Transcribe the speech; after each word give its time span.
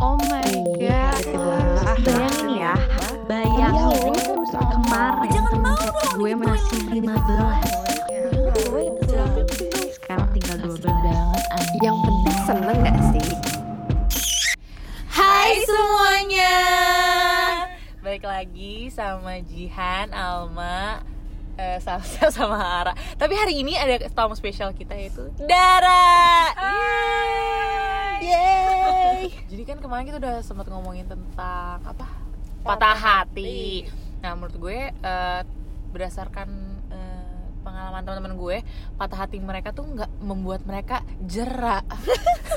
Oh 0.00 0.16
my 0.32 0.48
god. 0.80 1.20
Bayangin 2.00 2.56
ya, 2.56 2.72
bayangin 3.28 4.16
kemarin 4.48 5.28
temen 5.28 5.76
chat 5.76 6.16
gue 6.16 6.32
masih 6.40 6.80
15 7.04 7.04
Sekarang 9.92 10.28
tinggal 10.32 10.56
12 10.56 10.88
banget 10.88 11.44
anjing. 11.52 11.82
Yang 11.84 11.96
penting 12.00 12.38
seneng 12.48 12.78
gak 12.80 12.96
sih? 13.12 13.28
Hai 15.12 15.60
semuanya. 15.68 16.56
Balik 18.00 18.24
lagi 18.24 18.88
sama 18.88 19.44
Jihan, 19.44 20.16
Alma 20.16 21.04
eh, 21.60 21.76
Salsa 21.84 22.32
sama 22.36 22.56
Ara. 22.56 22.96
Tapi 23.20 23.36
hari 23.36 23.60
ini 23.60 23.76
ada 23.76 24.00
tamu 24.08 24.32
spesial 24.32 24.72
kita 24.72 24.96
yaitu 24.96 25.28
Dara 25.44 26.56
Yeay. 28.20 29.32
Jadi 29.50 29.62
kan 29.64 29.78
kemarin 29.80 30.04
kita 30.06 30.18
udah 30.20 30.36
sempat 30.44 30.68
ngomongin 30.68 31.08
tentang 31.08 31.80
apa? 31.80 32.06
Patah 32.60 32.96
hati. 32.96 33.88
Nah 34.20 34.36
menurut 34.36 34.56
gue 34.60 34.92
eh, 34.92 35.40
berdasarkan 35.90 36.48
eh, 36.92 37.48
pengalaman 37.64 38.04
teman-teman 38.04 38.34
gue 38.36 38.56
patah 38.96 39.26
hati 39.26 39.40
mereka 39.40 39.72
tuh 39.72 39.84
nggak 39.84 40.10
membuat 40.24 40.64
mereka 40.64 41.04
jerak 41.28 41.84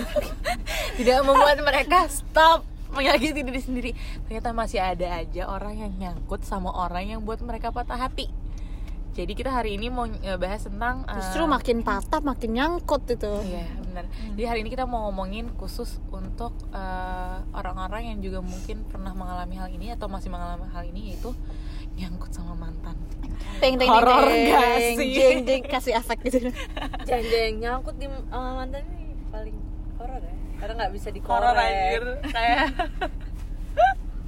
tidak 0.99 1.19
membuat 1.27 1.59
mereka 1.59 2.07
stop 2.11 2.67
menyakiti 2.93 3.41
diri 3.41 3.61
sendiri. 3.63 3.91
Ternyata 4.27 4.53
masih 4.53 4.83
ada 4.83 5.23
aja 5.23 5.49
orang 5.49 5.81
yang 5.81 5.91
nyangkut 5.97 6.45
sama 6.45 6.69
orang 6.69 7.09
yang 7.09 7.19
buat 7.25 7.41
mereka 7.41 7.73
patah 7.73 7.97
hati. 7.97 8.29
Jadi 9.13 9.33
kita 9.37 9.49
hari 9.53 9.79
ini 9.79 9.87
mau 9.89 10.05
eh, 10.05 10.37
bahas 10.37 10.67
tentang 10.67 11.07
Justru 11.07 11.47
makin 11.47 11.81
patah 11.81 12.21
makin 12.21 12.53
nyangkut 12.53 13.07
itu. 13.07 13.33
Iya 13.47 13.82
benar. 13.93 14.05
Jadi 14.09 14.43
hari 14.49 14.59
ini 14.65 14.69
kita 14.73 14.89
mau 14.89 15.07
ngomongin 15.09 15.53
khusus 15.53 16.01
untuk 16.09 16.57
eh, 16.73 17.37
orang-orang 17.53 18.09
yang 18.09 18.19
juga 18.25 18.41
mungkin 18.41 18.81
pernah 18.89 19.13
mengalami 19.13 19.55
hal 19.61 19.69
ini 19.69 19.93
atau 19.93 20.09
masih 20.09 20.33
mengalami 20.33 20.65
hal 20.73 20.83
ini 20.89 21.13
yaitu 21.13 21.29
nyangkut 21.93 22.33
sama 22.33 22.57
mantan. 22.57 22.97
Teng 23.61 23.77
teng 23.77 23.89
Horor 23.93 24.25
gak 24.25 24.97
sih? 24.97 25.13
Jeng 25.13 25.45
jeng 25.45 25.63
kasih 25.69 25.93
efek 26.01 26.25
gitu. 26.25 26.49
Jeng-jeng 27.07 27.61
nyangkut 27.61 27.95
di 28.01 28.09
sama 28.09 28.65
mantan 28.65 28.81
ini 28.97 29.13
paling 29.29 29.57
horor 30.01 30.21
ya 30.21 30.35
karena 30.61 30.73
nggak 30.79 30.93
bisa 30.95 31.09
Horor 31.11 31.53
dikorek 31.53 31.57
anjir 31.59 32.03
kayak 32.33 32.67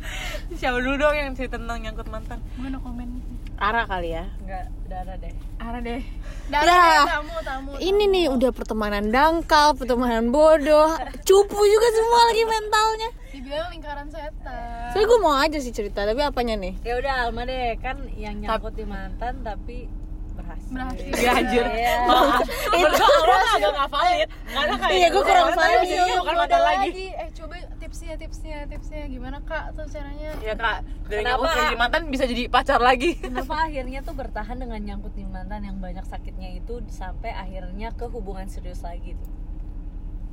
Siapa 0.59 0.77
dulu 0.81 0.95
dong 0.99 1.15
yang 1.15 1.33
cerita 1.33 1.57
tentang 1.57 1.79
nyangkut 1.81 2.07
mantan? 2.09 2.39
Gue 2.57 2.69
no 2.69 2.79
komen. 2.81 3.34
Ara 3.57 3.83
kali 3.83 4.11
ya. 4.11 4.25
nggak 4.37 4.63
darah 4.85 5.15
deh 5.15 5.33
Ara 5.57 5.79
deh. 5.79 6.01
Ya. 6.45 6.59
Dara 6.61 6.77
tamu 7.07 7.35
tamu. 7.41 7.71
Ini 7.79 8.03
nih 8.05 8.25
udah 8.27 8.51
pertemanan 8.51 9.09
dangkal, 9.09 9.73
pertemanan 9.73 10.29
bodoh, 10.29 10.93
cupu 11.21 11.57
juga 11.57 11.87
semua 11.91 12.21
lagi 12.25 12.43
mentalnya. 12.43 13.09
Dibilang 13.31 13.69
lingkaran 13.69 14.07
setan. 14.07 14.91
Soalnya 14.91 15.07
gue 15.07 15.19
mau 15.19 15.35
aja 15.35 15.57
sih 15.57 15.71
cerita, 15.71 16.03
tapi 16.03 16.21
apanya 16.21 16.53
nih? 16.55 16.77
ya 16.81 16.95
udah 16.95 17.13
Alma 17.25 17.43
deh 17.43 17.75
kan 17.77 17.97
yang 18.13 18.37
nyangkut 18.37 18.73
di 18.73 18.85
mantan 18.85 19.41
tapi 19.41 19.87
berhasil 20.35 20.69
Berhasil. 20.69 21.09
Iya 21.09 21.31
anjir. 21.33 21.65
Iya. 21.65 21.93
Maaf. 22.05 22.43
Gue 22.69 22.85
awal 22.93 23.41
agak 23.55 23.71
nggak 23.71 23.89
valid. 23.89 24.29
Karena 24.45 24.75
kayak 24.77 24.93
Iya, 24.93 25.07
gua 25.09 25.23
kurang 25.23 25.49
valid 25.49 25.79
sih. 25.81 25.97
bukan 25.97 26.19
Ada 26.27 26.37
mantan 26.37 26.61
lagi. 26.61 26.89
lagi. 26.91 27.07
Eh 27.15 27.29
coba 27.33 27.55
tipsnya 27.95 28.19
tipsnya 28.19 28.67
tipsnya 28.67 29.07
gimana 29.07 29.39
kak 29.39 29.71
tuh 29.71 29.87
caranya? 29.87 30.35
Ya 30.43 30.51
kak, 30.53 30.83
dari 31.07 31.23
Kenapa? 31.23 31.31
nyangkut 31.39 31.51
jadi 31.55 31.75
mantan 31.79 32.01
bisa 32.11 32.23
jadi 32.27 32.43
pacar 32.45 32.83
lagi. 32.83 33.15
kenapa 33.15 33.55
akhirnya 33.71 34.03
tuh 34.03 34.11
bertahan 34.11 34.57
dengan 34.59 34.79
nyangkut 34.83 35.15
di 35.15 35.23
mantan 35.23 35.63
yang 35.63 35.79
banyak 35.79 36.03
sakitnya 36.03 36.59
itu 36.59 36.83
sampai 36.91 37.31
akhirnya 37.31 37.95
ke 37.95 38.03
hubungan 38.05 38.51
serius 38.51 38.83
lagi 38.83 39.15
tuh 39.15 39.31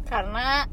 Karena 0.02 0.66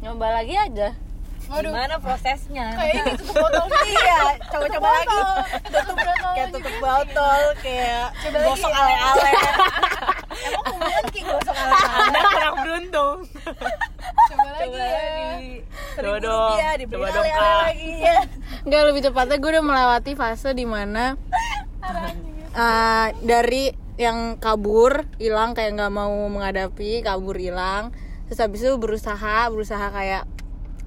nyoba 0.00 0.32
lagi 0.32 0.56
aja. 0.56 0.96
Waduh. 1.44 1.70
gimana 1.70 2.00
prosesnya 2.00 2.72
Kayak 2.72 3.04
tutup 3.20 3.36
botol 3.38 3.66
iya 3.84 4.20
coba-coba 4.48 4.88
lagi 4.90 5.18
Tutup 5.62 5.92
botol. 5.94 6.32
kayak 6.32 6.48
tutup 6.50 6.76
botol 6.78 7.40
kayak 7.60 8.06
gosok 8.34 8.72
ale-ale 8.72 9.32
emang 10.46 10.64
hubungan 10.68 11.04
kayak 11.10 11.26
gosok 11.26 11.56
Anda 11.56 12.20
kurang 12.22 12.54
beruntung. 12.62 13.16
Coba 14.28 14.48
lagi 14.54 14.68
coba 14.68 14.78
ya. 14.78 15.36
di 15.42 15.50
Coba 15.98 16.16
dong. 16.20 16.56
dibeli 16.78 16.94
Coba 16.94 17.08
dong, 17.10 17.26
Kak. 17.26 17.56
lagi 17.66 17.92
ya 18.06 18.18
Enggak 18.62 18.82
lebih 18.92 19.02
tepatnya 19.02 19.36
gue 19.38 19.50
udah 19.50 19.64
melewati 19.64 20.12
fase 20.14 20.50
di 20.54 20.66
mana 20.68 21.16
uh, 22.54 23.08
dari 23.22 23.72
yang 23.98 24.38
kabur 24.38 25.10
hilang 25.18 25.58
kayak 25.58 25.74
nggak 25.74 25.90
mau 25.90 26.14
menghadapi 26.30 27.02
kabur 27.02 27.34
hilang 27.34 27.90
terus 28.30 28.38
habis 28.38 28.62
itu 28.62 28.78
berusaha 28.78 29.50
berusaha 29.50 29.90
kayak 29.90 30.22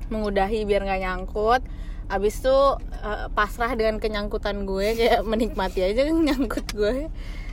mengudahi 0.07 0.63
biar 0.63 0.87
nggak 0.87 1.01
nyangkut 1.03 1.61
habis 2.07 2.39
itu 2.43 2.51
uh, 3.03 3.27
pasrah 3.31 3.71
dengan 3.75 3.99
kenyangkutan 3.99 4.63
gue 4.67 4.95
kayak 4.95 5.23
menikmati 5.27 5.83
aja 5.83 6.07
nyangkut 6.27 6.67
gue 6.71 7.07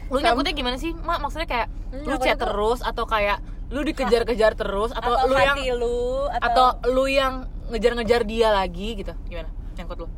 Lu 0.08 0.18
nyangkutnya 0.20 0.52
gimana 0.56 0.76
sih? 0.80 0.92
Mak 0.96 1.18
maksudnya 1.20 1.48
kayak 1.48 1.68
lu 1.92 2.16
chat 2.20 2.36
terus 2.40 2.80
atau 2.84 3.04
kayak 3.04 3.40
lu 3.68 3.84
dikejar-kejar 3.84 4.56
terus 4.56 4.96
atau, 4.96 5.12
atau, 5.12 5.28
lu 5.28 5.36
yang 5.36 5.58
lu 5.76 6.24
atau 6.32 6.68
lu 6.88 7.04
yang 7.04 7.44
ngejar-ngejar 7.68 8.24
dia 8.24 8.48
lagi 8.48 8.96
gitu. 8.96 9.12
Gimana? 9.28 9.48
Nyangkut 9.76 9.98
lu. 10.04 10.08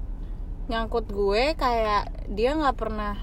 nyangkut 0.71 1.11
gue 1.11 1.59
kayak 1.59 2.31
dia 2.31 2.55
nggak 2.55 2.79
pernah 2.79 3.19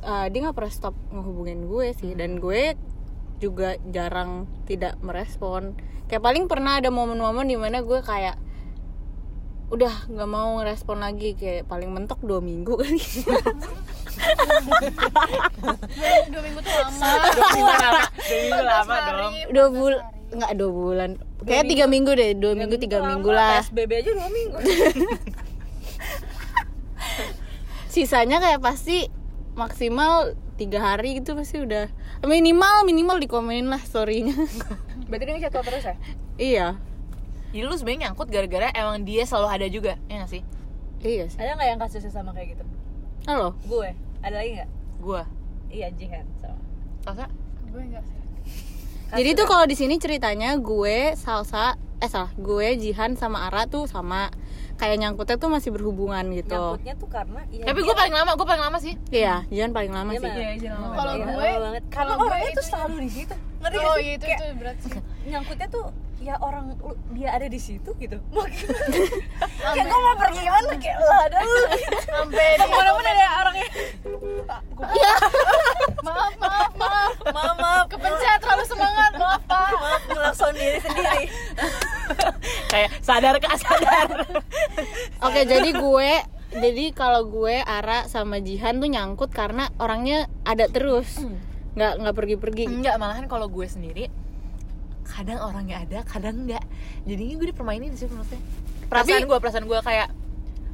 uh, 0.00 0.26
dia 0.32 0.40
nggak 0.48 0.56
pernah 0.56 0.72
stop 0.72 0.96
ngehubungin 1.12 1.68
gue 1.68 1.92
sih 2.00 2.16
dan 2.16 2.40
gue 2.40 2.80
juga 3.40 3.76
jarang 3.88 4.48
tidak 4.64 4.96
merespon 5.04 5.76
kayak 6.08 6.24
paling 6.24 6.48
pernah 6.48 6.80
ada 6.80 6.88
momen-momen 6.88 7.44
di 7.44 7.60
mana 7.60 7.84
gue 7.84 8.00
kayak 8.00 8.40
udah 9.70 9.94
nggak 10.10 10.30
mau 10.30 10.58
ngerespon 10.58 10.98
lagi 10.98 11.38
kayak 11.38 11.70
paling 11.70 11.94
mentok 11.94 12.18
dua 12.26 12.42
minggu 12.42 12.74
kali. 12.74 13.02
Dua 16.28 16.42
minggu 16.44 16.60
tuh 16.60 16.74
lama. 16.76 17.08
Dua 17.08 17.48
minggu 17.56 17.72
lama, 17.72 18.04
dua 18.04 18.36
minggu 18.36 18.64
lama 18.68 18.94
dong. 19.00 19.34
dua 19.48 19.66
bulan 19.72 20.02
nggak 20.30 20.52
dua 20.58 20.70
bulan. 20.70 21.10
Kayak 21.46 21.64
tiga 21.72 21.84
minggu 21.88 22.10
deh 22.12 22.30
dua 22.36 22.52
minggu 22.52 22.76
tiga 22.76 22.98
minggu 23.00 23.30
lah. 23.32 23.64
PSBB 23.64 23.90
aja 24.04 24.10
dua 24.12 24.28
minggu. 24.28 24.58
Sisanya 27.94 28.38
kayak 28.38 28.60
pasti 28.60 29.08
maksimal 29.56 30.36
tiga 30.60 30.84
hari 30.84 31.22
gitu 31.22 31.32
pasti 31.32 31.62
udah. 31.62 31.88
Minimal 32.20 32.84
minimal 32.84 33.16
dikomenin 33.16 33.72
lah 33.72 33.80
storynya 33.80 34.36
berarti 35.08 35.24
dia 35.24 35.34
ngechat 35.40 35.52
lo 35.56 35.62
terus 35.64 35.84
ya? 35.88 35.96
Iya 36.36 36.66
Jadi 37.50 37.66
lu 37.66 37.74
sebenarnya 37.74 38.00
nyangkut 38.10 38.30
gara-gara 38.30 38.70
emang 38.74 39.02
dia 39.02 39.26
selalu 39.26 39.48
ada 39.50 39.66
juga, 39.66 39.92
ya 40.06 40.22
gak 40.22 40.30
sih? 40.30 40.42
iya 41.00 41.24
sih 41.28 41.38
ada 41.40 41.56
nggak 41.56 41.68
yang 41.68 41.80
kasusnya 41.80 42.12
sama 42.12 42.30
kayak 42.36 42.56
gitu 42.56 42.64
halo 43.24 43.56
gue 43.64 43.88
ada 44.20 44.36
lagi 44.36 44.50
nggak 44.60 44.70
Gua. 45.00 45.24
iya 45.72 45.88
Jihan 45.96 46.28
sama 46.36 46.60
Salsa? 47.00 47.26
Gue 47.72 47.80
enggak 47.80 48.04
sih. 48.04 48.18
Jadi 49.16 49.30
tuh 49.32 49.48
kalau 49.48 49.64
di 49.64 49.72
sini 49.72 49.96
ceritanya 49.96 50.60
gue 50.60 51.16
salsa 51.16 51.80
eh 52.04 52.10
salah 52.10 52.28
gue 52.36 52.76
Jihan 52.76 53.16
sama 53.16 53.48
Ara 53.48 53.64
tuh 53.64 53.88
sama 53.88 54.28
kayak 54.80 54.96
nyangkutnya 54.96 55.36
tuh 55.36 55.46
masih 55.46 55.70
berhubungan 55.70 56.24
gitu. 56.32 56.56
nyangkutnya 56.56 56.94
tuh 56.96 57.08
karena 57.08 57.40
ya 57.46 57.64
Tapi 57.68 57.78
gue 57.78 57.92
paling 57.94 58.14
lama, 58.14 58.30
gue 58.32 58.46
paling 58.48 58.64
lama 58.64 58.78
sih. 58.78 58.94
Iya, 59.10 59.44
Jihan 59.46 59.70
paling 59.70 59.92
lama 59.92 60.10
Iya, 60.10 60.18
sih. 60.18 60.30
Iya. 60.32 60.48
Iya, 60.56 60.72
Kalau 60.90 61.12
iya, 61.12 61.24
gue- 61.26 61.84
kalau 61.92 62.14
gue 62.16 62.26
orangnya 62.26 62.48
tuh 62.48 62.56
itu- 62.56 62.64
selalu 62.66 62.96
di 62.98 63.10
situ. 63.12 63.34
Ngerti 63.60 63.76
Oh 63.78 63.96
iya 63.96 64.12
itu 64.16 64.24
Kayak 64.24 64.40
itu 64.40 64.56
berat 64.56 64.76
sih. 64.80 64.90
nyangkutnya 65.30 65.68
tuh 65.68 65.84
ya 66.20 66.36
orang 66.38 66.64
dia 67.10 67.28
ada 67.30 67.46
di 67.46 67.56
situ 67.56 67.90
gitu. 67.94 68.16
Kayak 69.70 69.84
gue 69.86 69.98
mau 69.98 70.16
pergi 70.16 70.40
gimana 70.40 70.72
kayak 70.74 70.96
lo 70.98 71.08
ada. 71.18 71.38
Lu 71.38 71.60
Sampai 72.02 72.44
di 72.50 72.58
ke 72.58 72.66
mana-mana 72.66 73.10
ada 73.10 73.26
orangnya 73.38 73.68
maaf 76.00 76.34
maaf 76.34 76.72
maaf. 76.74 77.12
Maaf 77.26 77.56
maaf. 77.58 77.84
Kepencet 77.86 78.38
terlalu 78.38 78.64
semangat. 78.64 79.12
Maaf 79.14 79.42
pak. 79.44 79.68
Maaf 79.74 80.02
ngelakson 80.08 80.52
diri 80.54 80.78
sendiri 80.80 81.22
Kayak 82.70 82.90
sadar 83.00 83.34
kak, 83.36 83.54
sadar. 83.56 84.08
Oke, 85.20 85.40
jadi 85.42 85.70
gue 85.70 86.12
jadi 86.52 86.84
kalau 86.90 87.26
gue 87.26 87.58
Ara 87.58 88.06
sama 88.06 88.38
Jihan 88.38 88.78
tuh 88.78 88.86
nyangkut 88.86 89.30
karena 89.30 89.70
orangnya 89.76 90.26
ada 90.42 90.66
terus. 90.66 91.18
nggak 91.70 91.92
nggak 91.98 92.14
pergi-pergi. 92.16 92.64
Enggak, 92.66 92.96
malahan 92.96 93.26
kalau 93.26 93.46
gue 93.46 93.62
sendiri 93.64 94.10
kadang 95.04 95.38
orangnya 95.40 95.82
ada, 95.82 95.98
kadang 96.04 96.46
enggak. 96.46 96.62
Jadinya 97.02 97.34
gue 97.36 97.48
dipermainin 97.50 97.94
sih 97.94 98.06
menurutnya. 98.06 98.38
Perasaan 98.86 99.22
gue, 99.24 99.38
perasaan 99.38 99.66
gue 99.66 99.78
kayak 99.80 100.08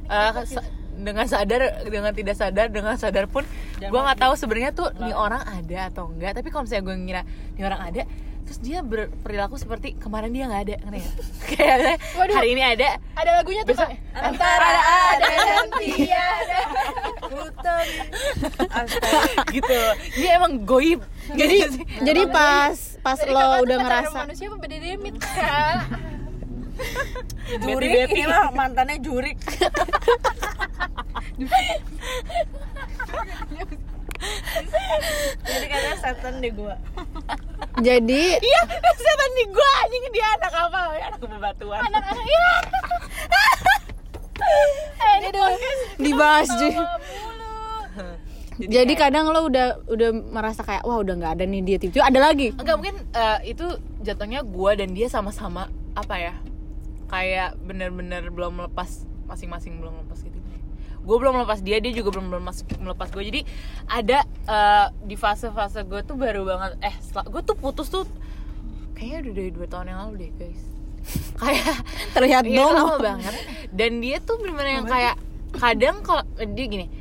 eh, 0.07 0.31
sa- 0.45 0.65
dengan 0.97 1.25
sadar, 1.25 1.61
dengan 1.85 2.09
tidak 2.09 2.33
sadar, 2.33 2.67
dengan 2.67 2.97
sadar 2.97 3.25
pun 3.25 3.45
gue 3.79 3.99
nggak 3.99 4.17
tahu 4.17 4.33
sebenarnya 4.33 4.73
tuh 4.73 4.89
nih 4.95 5.13
orang 5.13 5.41
ada 5.41 5.89
atau 5.89 6.09
enggak. 6.09 6.33
Tapi 6.33 6.49
kalau 6.49 6.65
misalnya 6.65 6.83
gue 6.83 6.95
ngira 6.97 7.21
nih 7.53 7.63
orang 7.63 7.81
ada, 7.83 8.01
terus 8.47 8.59
dia 8.59 8.79
berperilaku 8.79 9.55
seperti 9.55 9.93
kemarin 9.93 10.31
dia 10.31 10.47
nggak 10.47 10.63
ada, 10.63 10.75
ngerti? 10.81 11.03
Kayak 11.51 11.99
Waduh. 12.15 12.33
hari 12.33 12.49
ini 12.49 12.63
ada, 12.63 12.89
ada 13.13 13.31
lagunya 13.35 13.61
tuh 13.61 13.75
Besok- 13.75 13.91
antara 14.15 14.71
ada 15.11 15.27
dan 15.27 15.67
tiada 15.77 16.61
hutan 17.27 17.85
gitu. 19.55 19.79
Dia 20.15 20.29
emang 20.35 20.63
goib. 20.63 21.03
Jadi 21.27 21.55
Gitu 21.59 21.83
jadi 21.99 22.21
pas 22.25 22.71
pas 23.03 23.19
Jadi 23.19 23.29
lo 23.29 23.39
tuh 23.39 23.67
udah 23.67 23.77
ngerasa 23.77 24.17
manusia 24.23 24.47
apa 24.47 24.57
beda 24.57 24.77
demit 24.79 25.15
kak 25.17 25.75
jurik 27.63 27.89
Beti-beti. 27.89 28.15
ini 28.15 28.23
mah 28.27 28.47
mantannya 28.53 28.97
jurik 28.99 29.35
jadi 35.41 35.65
katanya 35.65 35.97
setan 35.97 36.33
deh 36.37 36.51
gua. 36.51 36.75
Jadi 37.77 38.23
iya 38.37 38.61
setan 39.03 39.31
di 39.33 39.45
gua. 39.49 39.71
Anjing 39.81 40.03
dia 40.09 40.27
anak 40.33 40.53
apa? 40.53 40.79
Anak 40.97 41.19
bebatuan. 41.19 41.79
Anak-anak 41.83 42.25
iya. 42.31 42.49
Eh 44.97 45.13
ini 45.19 45.29
podcast 45.31 45.81
dibahas 45.97 46.49
Ji. 46.55 46.69
Jadi 48.57 48.73
jadi 48.73 48.89
kayak- 48.89 49.01
kadang 49.13 49.25
lo 49.29 49.45
udah 49.45 49.67
udah 49.85 50.09
merasa 50.13 50.65
kayak 50.65 50.81
wah 50.81 50.97
udah 50.97 51.13
nggak 51.13 51.33
ada 51.37 51.45
nih 51.45 51.61
dia 51.61 51.77
tiba 51.77 52.01
ada 52.01 52.19
lagi. 52.19 52.49
Enggak 52.53 52.75
mungkin 52.75 52.97
eh, 53.11 53.53
itu 53.53 53.65
jatuhnya 54.01 54.41
gua 54.41 54.73
dan 54.73 54.93
dia 54.93 55.05
sama-sama 55.07 55.69
apa 55.93 56.15
ya 56.17 56.33
kayak 57.07 57.55
bener-bener 57.61 58.27
belum 58.27 58.59
melepas 58.59 59.05
masing-masing 59.25 59.77
belum 59.77 60.01
melepas 60.01 60.19
gitu 60.21 60.36
gue 61.07 61.17
belum 61.17 61.33
melepas 61.39 61.63
dia 61.63 61.79
dia 61.79 61.95
juga 61.95 62.19
belum 62.19 62.27
melepas 62.27 62.67
melepas 62.83 63.07
gue 63.15 63.23
jadi 63.23 63.41
ada 63.87 64.27
eh, 64.27 64.87
di 65.07 65.15
fase-fase 65.15 65.87
gue 65.87 66.03
tuh 66.03 66.19
baru 66.19 66.43
banget. 66.43 66.75
Eh 66.83 66.95
gue 67.31 67.41
tuh 67.47 67.55
putus 67.55 67.87
tuh 67.87 68.03
kayaknya 68.91 69.17
udah 69.23 69.33
dari 69.39 69.51
dua 69.55 69.67
tahun 69.71 69.85
yang 69.87 69.99
lalu 70.03 70.13
deh 70.27 70.31
guys. 70.35 70.63
Kayak 71.39 71.75
terlihat 72.11 72.43
Iya, 72.43 72.57
dong 72.59 72.73
lama 72.75 72.95
banget. 72.99 73.33
Dan 73.71 73.91
dia 74.03 74.19
tuh 74.19 74.35
bener-bener 74.43 74.83
yang 74.83 74.87
kayak 74.89 75.15
kadang 75.55 76.03
kalau 76.03 76.27
dia 76.35 76.65
gini 76.67 76.91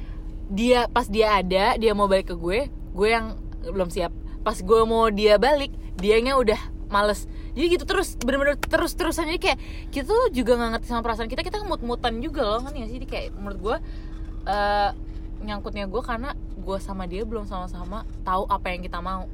dia 0.47 0.87
pas 0.87 1.11
dia 1.11 1.43
ada 1.43 1.75
dia 1.75 1.91
mau 1.91 2.07
balik 2.07 2.31
ke 2.31 2.37
gue 2.39 2.71
gue 2.71 3.09
yang 3.11 3.35
belum 3.67 3.91
siap. 3.91 4.15
Pas 4.47 4.55
gue 4.55 4.81
mau 4.87 5.11
dia 5.11 5.43
balik 5.43 5.75
dianya 5.99 6.39
udah 6.39 6.76
males. 6.89 7.27
Jadi 7.57 7.67
gitu 7.79 7.85
terus 7.89 8.15
bener-bener 8.21 8.57
terus 8.61 8.93
terusan 8.95 9.27
jadi 9.31 9.41
kayak 9.41 9.59
kita 9.91 10.07
tuh 10.11 10.29
juga 10.31 10.57
nggak 10.59 10.71
ngerti 10.77 10.87
sama 10.91 11.03
perasaan 11.03 11.29
kita 11.31 11.43
kita 11.43 11.63
mut-mutan 11.65 12.21
juga 12.21 12.47
loh 12.47 12.61
kan 12.63 12.73
ya 12.75 12.87
sih? 12.87 13.01
Jadi 13.01 13.07
kayak 13.07 13.27
menurut 13.37 13.59
gue 13.59 13.77
eh, 14.47 14.91
nyangkutnya 15.43 15.85
gue 15.91 16.03
karena 16.03 16.31
gue 16.37 16.79
sama 16.81 17.05
dia 17.05 17.23
belum 17.27 17.45
sama-sama 17.45 18.07
tahu 18.23 18.47
apa 18.49 18.67
yang 18.73 18.83
kita 18.85 18.99
mau. 19.03 19.27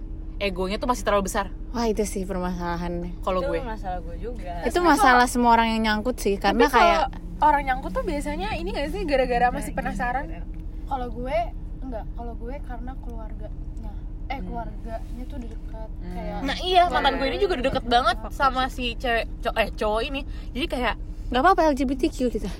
Egonya 0.43 0.75
tuh 0.81 0.91
masih 0.91 1.07
terlalu 1.07 1.31
besar. 1.31 1.55
Wah 1.71 1.87
itu 1.87 2.03
sih 2.03 2.27
permasalahannya 2.27 3.23
kalau 3.23 3.47
itu 3.47 3.51
gue. 3.53 3.61
masalah 3.63 4.01
gue 4.03 4.17
juga. 4.19 4.67
Itu 4.67 4.83
masalah 4.83 5.27
semua 5.31 5.55
orang 5.55 5.79
yang 5.79 5.81
nyangkut 5.87 6.19
sih 6.19 6.35
karena 6.35 6.67
kayak 6.67 7.15
orang 7.39 7.63
nyangkut 7.67 7.95
tuh 7.95 8.03
biasanya 8.03 8.55
ini 8.59 8.75
gak 8.75 8.91
sih 8.91 9.03
gara-gara 9.07 9.51
masih 9.51 9.75
penasaran? 9.75 10.47
kalau 10.93 11.09
gue 11.09 11.39
enggak 11.83 12.05
kalau 12.15 12.33
gue 12.39 12.55
karena 12.63 12.93
keluarganya. 13.03 13.93
Eh 14.31 14.39
keluarganya 14.39 15.25
tuh 15.29 15.39
dekat 15.43 15.91
kayak 16.15 16.39
Nah 16.47 16.57
iya 16.63 16.83
mantan 16.89 17.19
gue 17.19 17.27
ini 17.27 17.37
juga 17.37 17.59
udah 17.59 17.67
deket 17.69 17.85
banget 17.85 18.17
sama 18.31 18.71
si 18.71 18.95
cewek 18.97 19.27
co- 19.43 19.57
eh 19.59 19.69
cowok 19.75 20.01
ini. 20.07 20.21
Jadi 20.55 20.67
kayak 20.71 20.95
nggak 21.33 21.43
apa-apa 21.43 21.73
LGBTQ 21.73 22.17
kita. 22.29 22.51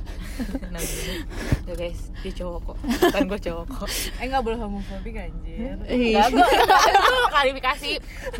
Nah, 0.73 0.81
ya 1.69 1.75
guys 1.77 2.09
dia 2.25 2.33
cowok 2.35 2.73
kok. 2.73 2.77
Kan 3.15 3.29
gue 3.29 3.37
cowok 3.37 3.65
kok. 3.69 3.89
Eh 4.17 4.27
nggak 4.27 4.43
boleh 4.43 4.59
homofobik 4.59 5.13
anjir. 5.13 5.77
Ih. 5.87 6.17
Enggak, 6.17 6.29
gue 6.33 6.41
itu 6.41 7.29
klarifikasi. 7.29 7.91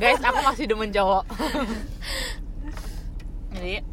Guys 0.01 0.21
aku 0.25 0.39
masih 0.41 0.65
demen 0.67 0.89
cowok. 0.89 1.25
Jadi 3.55 3.85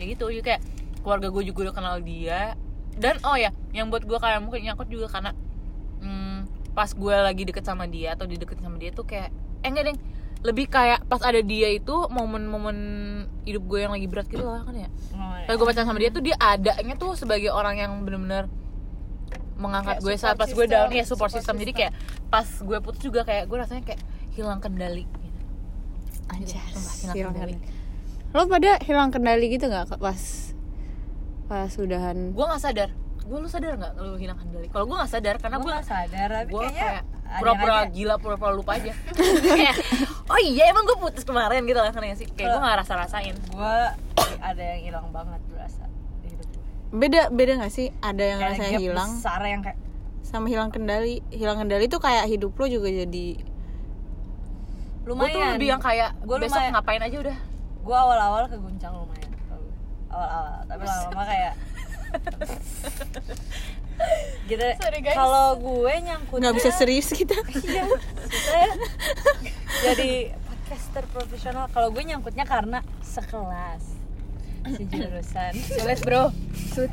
ya 0.00 0.04
gitu. 0.08 0.24
Jadi 0.32 0.42
kayak 0.42 0.60
keluarga 1.04 1.28
gue 1.28 1.42
juga 1.44 1.58
udah 1.70 1.74
kenal 1.76 1.96
dia. 2.00 2.56
Dan 2.96 3.20
oh 3.24 3.36
ya 3.36 3.52
yang 3.72 3.88
buat 3.88 4.04
gue 4.04 4.16
kayak 4.16 4.40
mungkin 4.40 4.64
nyangkut 4.64 4.88
juga 4.88 5.08
karena 5.08 5.32
hmm, 5.32 5.51
pas 6.72 6.88
gue 6.88 7.14
lagi 7.14 7.42
deket 7.42 7.62
sama 7.62 7.84
dia 7.84 8.12
atau 8.12 8.24
dideketin 8.24 8.64
sama 8.64 8.76
dia 8.76 8.90
tuh 8.90 9.04
kayak 9.04 9.28
eh 9.60 9.68
enggak 9.68 9.92
deng 9.92 9.98
lebih 10.42 10.66
kayak 10.66 11.06
pas 11.06 11.20
ada 11.20 11.38
dia 11.38 11.70
itu 11.70 11.94
momen-momen 12.08 12.76
hidup 13.42 13.62
gue 13.62 13.78
yang 13.78 13.92
lagi 13.92 14.06
berat 14.06 14.26
gitu 14.26 14.42
lah 14.42 14.62
kan 14.62 14.74
ya 14.74 14.88
Oh, 15.12 15.38
Pas 15.44 15.54
gue 15.54 15.62
pacaran 15.64 15.86
sama 15.86 15.98
dia 15.98 16.08
tuh 16.08 16.18
dia 16.18 16.34
adanya 16.34 16.94
tuh 16.94 17.14
sebagai 17.14 17.48
orang 17.48 17.76
yang 17.76 17.92
bener-bener 18.00 18.50
mengangkat 19.54 19.96
Kayak 19.96 20.04
gue 20.04 20.14
saat 20.16 20.34
pas 20.34 20.48
gue 20.48 20.56
system, 20.58 20.72
down 20.72 20.88
ya 20.90 21.04
support, 21.04 21.30
support 21.30 21.32
system. 21.36 21.54
jadi 21.56 21.72
kayak 21.72 21.92
pas 22.26 22.46
gue 22.48 22.78
putus 22.80 23.00
juga 23.00 23.22
kayak 23.22 23.46
gue 23.46 23.54
rasanya 23.56 23.82
kayak 23.84 24.00
hilang 24.32 24.58
kendali 24.58 25.04
gitu. 25.04 25.38
Anjas, 26.28 26.58
Sumpah, 26.72 26.94
hilang 26.96 27.14
hilang 27.14 27.34
kendali. 27.34 27.54
kendali. 27.54 27.80
lo 28.32 28.42
pada 28.48 28.70
hilang 28.80 29.10
kendali 29.10 29.46
gitu 29.48 29.64
nggak 29.68 29.84
pas 29.94 30.22
pas 31.44 31.68
sudahan 31.68 32.32
gue 32.32 32.42
nggak 32.42 32.58
sadar 32.58 32.90
gue 33.22 33.38
lu 33.38 33.48
sadar 33.48 33.78
nggak 33.78 33.92
lu 34.02 34.18
hilang 34.18 34.34
kendali 34.34 34.66
kalau 34.66 34.84
gue 34.90 34.96
nggak 34.98 35.12
sadar 35.14 35.34
karena 35.38 35.56
gue 35.56 35.64
gue 35.64 35.72
nggak 35.72 35.88
sadar 35.88 36.28
tapi 36.28 36.50
gue 36.50 36.60
kayaknya 36.60 36.82
kayak 36.82 37.02
pura-pura 37.32 37.76
gila 37.88 38.14
pura-pura 38.20 38.52
lupa 38.52 38.76
aja. 38.76 38.92
Kayak 39.56 39.76
oh 40.28 40.40
iya 40.42 40.68
emang 40.68 40.84
gue 40.84 40.96
putus 41.00 41.24
kemarin 41.24 41.64
gitu 41.64 41.80
kan 41.80 41.92
sih? 42.12 42.28
Kayak 42.28 42.48
gue 42.52 42.60
nggak 42.60 42.76
rasa 42.84 42.92
rasain 43.00 43.32
gue 43.32 43.74
ada 44.42 44.62
yang 44.62 44.80
hilang 44.84 45.06
banget 45.16 45.40
berasa 45.48 45.84
gue 45.88 46.46
beda 46.92 47.32
beda 47.32 47.52
nggak 47.62 47.72
sih? 47.72 47.88
Ada 48.04 48.24
yang 48.36 48.38
Kayak 48.42 48.52
rasanya 48.52 48.70
gap 48.76 48.82
hilang 48.84 49.10
besar 49.16 49.40
yang 49.48 49.62
kayak 49.64 49.78
sama 50.22 50.46
hilang 50.52 50.70
kendali 50.70 51.14
hilang 51.32 51.56
kendali 51.56 51.86
tuh 51.88 52.00
kayak 52.04 52.24
hidup 52.28 52.52
lo 52.52 52.66
juga 52.68 52.88
jadi 52.92 53.26
gue 55.02 55.08
lumayan. 55.08 55.34
tuh 55.34 55.42
lebih 55.56 55.68
yang 55.72 55.82
kayak 55.82 56.10
Gua 56.22 56.36
besok 56.38 56.62
lumayan. 56.62 56.72
ngapain 56.78 57.02
aja 57.02 57.16
udah. 57.18 57.36
Gue 57.82 57.96
awal-awal 57.96 58.42
keguncang 58.46 58.94
lumayan 58.94 59.30
gue. 59.34 59.72
awal-awal 60.12 60.62
tapi 60.68 60.82
lama-lama 60.86 61.24
kayak 61.26 61.52
gitu 64.50 64.66
Sorry, 64.82 65.00
guys. 65.00 65.16
kalau 65.16 65.56
gue 65.56 65.94
nyangkutnya 66.02 66.42
nggak 66.50 66.56
bisa 66.58 66.70
serius 66.74 67.08
kita. 67.14 67.38
Iya 67.62 67.86
ya. 67.86 68.66
Jadi 69.82 70.34
podcaster 70.34 71.04
profesional. 71.14 71.64
Kalau 71.70 71.88
gue 71.94 72.02
nyangkutnya 72.02 72.44
karena 72.44 72.82
sekelas 73.00 73.82
sejurusan. 74.62 75.52
Sulit 75.58 75.98
bro. 76.02 76.34
Sulit 76.74 76.92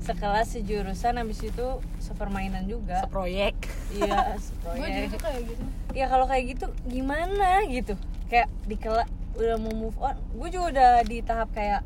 sekelas 0.00 0.56
sejurusan 0.56 1.20
habis 1.20 1.40
itu 1.44 1.66
sepermainan 2.00 2.68
juga. 2.68 3.04
Seproyek. 3.04 3.56
Iya 3.96 4.36
gue 4.36 4.40
seproyek 4.40 4.90
juga 5.10 5.18
kayak 5.28 5.42
gitu. 5.48 5.64
Ya 5.96 6.06
kalau 6.06 6.26
kayak 6.28 6.44
gitu 6.56 6.66
gimana 6.86 7.64
gitu? 7.66 7.94
Kayak 8.28 8.48
di 8.68 8.76
kela 8.76 9.04
udah 9.36 9.56
mau 9.56 9.72
move 9.72 9.98
on. 9.98 10.16
Gue 10.36 10.48
juga 10.52 10.66
udah 10.76 10.92
di 11.08 11.24
tahap 11.24 11.48
kayak 11.56 11.82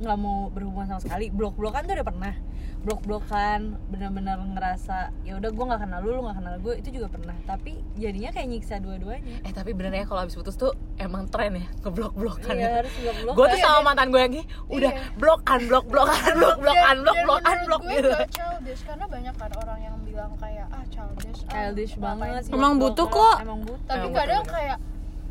nggak 0.00 0.16
mau 0.16 0.48
berhubungan 0.48 0.88
sama 0.88 1.00
sekali. 1.00 1.28
Blok 1.28 1.54
blokan 1.54 1.84
tuh 1.84 1.94
udah 1.94 2.06
pernah. 2.06 2.34
Blok 2.80 3.04
blokan 3.04 3.60
bener-bener 3.86 4.40
ngerasa 4.40 5.12
ya 5.20 5.36
udah 5.36 5.50
gue 5.50 5.64
nggak 5.66 5.80
kenal 5.82 6.00
lu 6.00 6.10
lu 6.10 6.20
nggak 6.22 6.38
kenal 6.38 6.54
gue 6.58 6.74
itu 6.74 6.88
juga 6.90 7.08
pernah. 7.08 7.36
Tapi 7.44 7.76
jadinya 7.94 8.30
kayak 8.30 8.48
nyiksa 8.48 8.74
dua-duanya. 8.78 9.44
Eh 9.44 9.52
tapi 9.52 9.70
bener 9.70 9.92
ya 9.92 10.04
kalau 10.04 10.24
habis 10.24 10.32
putus 10.32 10.56
tuh 10.56 10.72
emang 10.96 11.28
tren 11.28 11.52
ya 11.54 11.68
ngeblok-blokan 11.80 12.54
iya 12.54 12.80
harus 12.80 12.92
blok 12.96 13.16
blok 13.20 13.34
Gue 13.34 13.46
tuh 13.50 13.58
sama 13.58 13.78
mantan 13.84 14.08
gue 14.08 14.20
lagi 14.22 14.42
udah 14.66 14.90
Iya. 14.90 15.12
blok 15.14 15.40
unblock 15.46 15.84
blok 15.86 16.08
unblock 16.08 16.56
blok 16.58 16.72
Dan- 16.74 16.88
unblock 16.96 17.16
dan 17.16 17.26
blok 17.26 17.36
menurut 17.36 17.52
unblock 17.52 17.82
gue 17.82 17.92
gitu. 17.92 18.10
childish 18.32 18.82
karena 18.82 19.04
banyak 19.06 19.34
kan 19.34 19.50
orang 19.54 19.78
yang 19.78 19.96
bilang 20.00 20.32
kayak 20.36 20.66
ah 20.70 20.84
childish 20.86 21.40
ah, 21.42 21.52
childish 21.52 21.94
banget 21.96 22.42
sih? 22.42 22.52
Emang 22.52 22.72
butuh 22.76 23.06
kok. 23.06 23.36
emang 23.38 23.60
butuh. 23.60 23.84
Tapi 23.86 24.06
kadang 24.10 24.44
kayak 24.46 24.78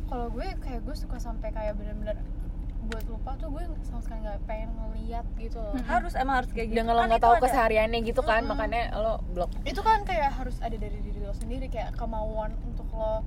kalau 0.05 0.27
gue 0.29 0.47
kayak 0.55 0.79
gue 0.79 0.95
suka 0.95 1.17
sampai 1.17 1.49
kayak 1.49 1.73
bener-bener 1.73 2.17
buat 2.89 3.05
lupa 3.05 3.31
tuh 3.35 3.47
gue 3.49 3.63
sama 3.81 4.01
sekali 4.01 4.19
nggak 4.21 4.39
pengen 4.43 4.69
ngeliat 4.73 5.25
gitu 5.35 5.57
loh. 5.57 5.73
Harus 5.85 6.13
emang 6.13 6.35
harus 6.37 6.49
kayak 6.49 6.67
gitu. 6.67 6.77
Dan 6.77 6.85
kalau 6.85 7.01
Kan 7.01 7.09
nggak 7.09 7.21
tahu 7.21 7.33
ada- 7.33 7.43
kesehariannya 7.45 7.99
gitu 8.01 8.21
kan 8.21 8.41
makanya 8.43 8.81
lo 8.95 9.13
blok. 9.29 9.49
itu 9.63 9.79
kan 9.79 10.01
kayak 10.03 10.29
harus 10.33 10.57
ada 10.57 10.73
dari 10.73 10.97
diri 10.99 11.19
lo 11.19 11.31
sendiri 11.31 11.67
kayak 11.67 11.93
kemauan 11.93 12.57
untuk 12.63 12.89
lo 12.91 13.21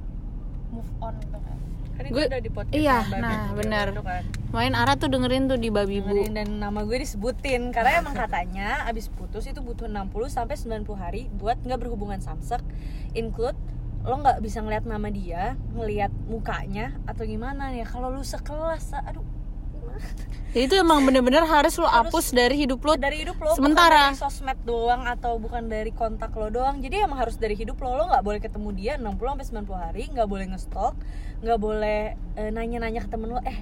move 0.69 0.91
on 0.99 1.15
gitu 1.19 1.39
kan. 1.39 1.57
Kan 1.93 2.03
itu 2.03 2.15
Gue- 2.17 2.27
udah 2.27 2.41
di 2.41 2.51
podcast 2.51 2.73
iya, 2.75 3.05
nah, 3.13 3.53
benar. 3.53 3.93
itu 3.93 4.01
kan. 4.03 4.23
main 4.49 4.73
Ara 4.73 4.97
tuh 4.97 5.07
dengerin 5.07 5.45
tuh 5.47 5.57
di 5.57 5.69
babi 5.69 6.01
bu. 6.01 6.25
Dan 6.27 6.59
nama 6.59 6.83
gue 6.83 6.99
disebutin 6.99 7.69
karena 7.71 8.01
emang 8.01 8.17
katanya 8.17 8.83
abis 8.85 9.07
putus 9.09 9.45
itu 9.45 9.61
butuh 9.61 9.87
60 9.87 10.09
sampai 10.27 10.57
90 10.57 10.89
hari 10.95 11.29
buat 11.31 11.57
nggak 11.59 11.79
berhubungan 11.79 12.19
samsek 12.19 12.65
include 13.13 13.55
lo 14.03 14.19
nggak 14.19 14.41
bisa 14.41 14.59
ngeliat 14.59 14.83
nama 14.83 15.07
dia 15.09 15.55
ngeliat 15.71 16.11
mukanya 16.27 16.97
atau 17.05 17.23
gimana 17.23 17.71
ya. 17.71 17.85
Kalau 17.85 18.09
lu 18.09 18.21
sekelas 18.21 18.97
aduh 18.99 19.23
jadi 20.53 20.65
itu 20.65 20.77
emang 20.77 21.01
bener-bener 21.03 21.43
harus 21.43 21.75
lo 21.75 21.85
Harus- 21.85 22.13
hapus 22.13 22.27
dari 22.31 22.57
hidup 22.59 22.81
lo 22.81 22.93
dari 22.95 23.25
hidup 23.25 23.37
lo 23.37 23.53
Sementara. 23.53 24.13
bukan 24.13 24.13
dari 24.13 24.21
sosmed 24.21 24.59
doang 24.63 25.03
atau 25.07 25.37
bukan 25.37 25.65
dari 25.65 25.91
kontak 25.91 26.31
lo 26.33 26.49
doang 26.49 26.79
jadi 26.79 27.03
emang 27.03 27.19
harus 27.19 27.37
dari 27.37 27.55
hidup 27.55 27.77
lo 27.79 27.95
lo 27.95 28.05
nggak 28.07 28.21
boleh 28.21 28.39
ketemu 28.39 28.69
dia 28.73 28.93
60 28.97 29.17
sampai 29.17 29.47
90 29.65 29.73
hari 29.81 30.03
nggak 30.09 30.27
boleh 30.27 30.47
ngestalk 30.49 30.95
nggak 31.41 31.59
boleh 31.59 32.01
eh, 32.35 32.51
nanya-nanya 32.51 33.01
ke 33.01 33.09
temen 33.09 33.31
lo 33.31 33.41
eh 33.41 33.59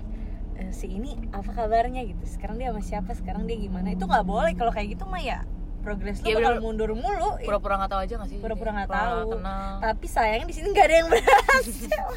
eh, 0.56 0.70
si 0.70 0.90
ini 0.90 1.14
apa 1.30 1.46
kabarnya 1.48 2.02
gitu 2.04 2.24
sekarang 2.28 2.56
dia 2.56 2.68
sama 2.68 2.82
siapa 2.82 3.10
sekarang 3.12 3.44
dia 3.44 3.54
gimana 3.56 3.90
itu 3.90 4.02
nggak 4.02 4.24
boleh 4.24 4.52
kalau 4.52 4.70
kayak 4.70 4.92
gitu 4.92 5.06
mah 5.06 5.18
ya 5.18 5.46
progres 5.80 6.18
lo 6.18 6.26
Iya, 6.26 6.36
bakal 6.36 6.52
bener. 6.52 6.60
mundur 6.60 6.90
mulu 6.92 7.40
Pura-pura 7.40 7.78
nggak 7.78 7.88
tahu 7.88 8.00
aja 8.02 8.14
nggak 8.18 8.28
sih? 8.28 8.36
Pura-pura 8.36 8.70
nggak 8.74 8.90
tahu. 8.90 9.28
kenal. 9.32 9.72
tapi 9.80 10.06
sayangnya 10.06 10.44
di 10.44 10.52
sini 10.52 10.66
nggak 10.68 10.84
ada 10.84 10.96
yang 10.96 11.08
berhasil 11.08 12.08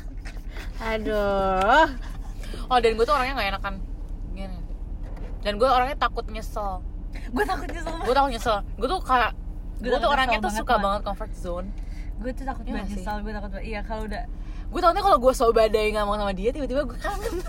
aduh 0.92 1.88
Oh 2.66 2.78
dan 2.78 2.92
gue 2.92 3.04
tuh 3.04 3.12
orangnya 3.12 3.34
nggak 3.34 3.50
enakan. 3.54 3.76
Dan 5.44 5.54
gue 5.56 5.68
orangnya 5.68 5.98
takut 5.98 6.26
nyesel. 6.26 6.80
gue 7.14 7.44
takutnya 7.44 7.80
sama 7.80 8.02
Gue 8.02 8.14
takut 8.14 8.32
nyesel. 8.32 8.58
Gue 8.76 8.88
tuh 8.88 9.00
kayak 9.00 9.32
Gue 9.78 9.90
tuh 9.90 10.00
takut 10.00 10.10
orangnya 10.10 10.32
nyesel 10.34 10.42
tuh 10.42 10.50
banget, 10.50 10.62
suka 10.64 10.76
banget 10.80 11.02
comfort 11.04 11.34
zone. 11.36 11.68
gue 12.16 12.32
tuh 12.32 12.46
takut 12.46 12.64
Iya 12.64 12.74
banget 12.74 12.88
sih? 12.90 12.96
nyesal 12.98 13.16
gue 13.20 13.32
takut 13.32 13.50
banget 13.52 13.66
iya 13.68 13.80
kalau 13.82 14.04
udah 14.06 14.24
Gue 14.70 14.80
taunya 14.80 15.02
kalau 15.02 15.18
gue 15.20 15.34
so 15.34 15.52
badai 15.52 15.92
nggak 15.92 16.02
mau 16.04 16.16
sama 16.16 16.32
dia 16.32 16.50
tiba-tiba 16.50 16.82
gue 16.84 16.98
kangen. 16.98 17.34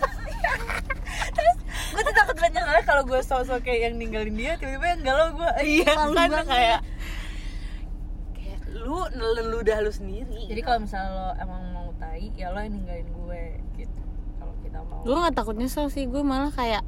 gue 1.95 2.03
tuh 2.03 2.13
takut 2.13 2.37
banget 2.37 2.61
soalnya 2.61 2.85
kalau 2.85 3.03
gue 3.03 3.21
sosok 3.21 3.61
kayak 3.63 3.81
yang 3.83 3.95
ninggalin 3.97 4.35
dia 4.35 4.53
tiba-tiba 4.57 4.87
yang 4.89 5.03
galau 5.05 5.29
gue 5.33 5.51
iya 5.63 5.87
kan 5.95 6.11
kayak 6.45 6.81
kayak 8.35 8.61
lu 8.77 8.99
nelen 9.15 9.47
ludah 9.49 9.79
lu 9.79 9.89
sendiri 9.89 10.51
jadi 10.51 10.61
kalau 10.61 10.83
misalnya 10.83 11.11
lo 11.13 11.29
emang 11.39 11.63
mau 11.71 11.89
tai 11.97 12.35
ya 12.35 12.51
lo 12.51 12.59
yang 12.59 12.75
ninggalin 12.75 13.07
gue 13.07 13.43
gitu 13.79 14.01
kalau 14.37 14.55
kita 14.61 14.79
mau 14.83 15.01
gue 15.01 15.15
nggak 15.15 15.35
takut 15.35 15.55
nyesel 15.55 15.87
sih 15.87 16.05
gue 16.05 16.21
malah 16.21 16.51
kayak 16.51 16.83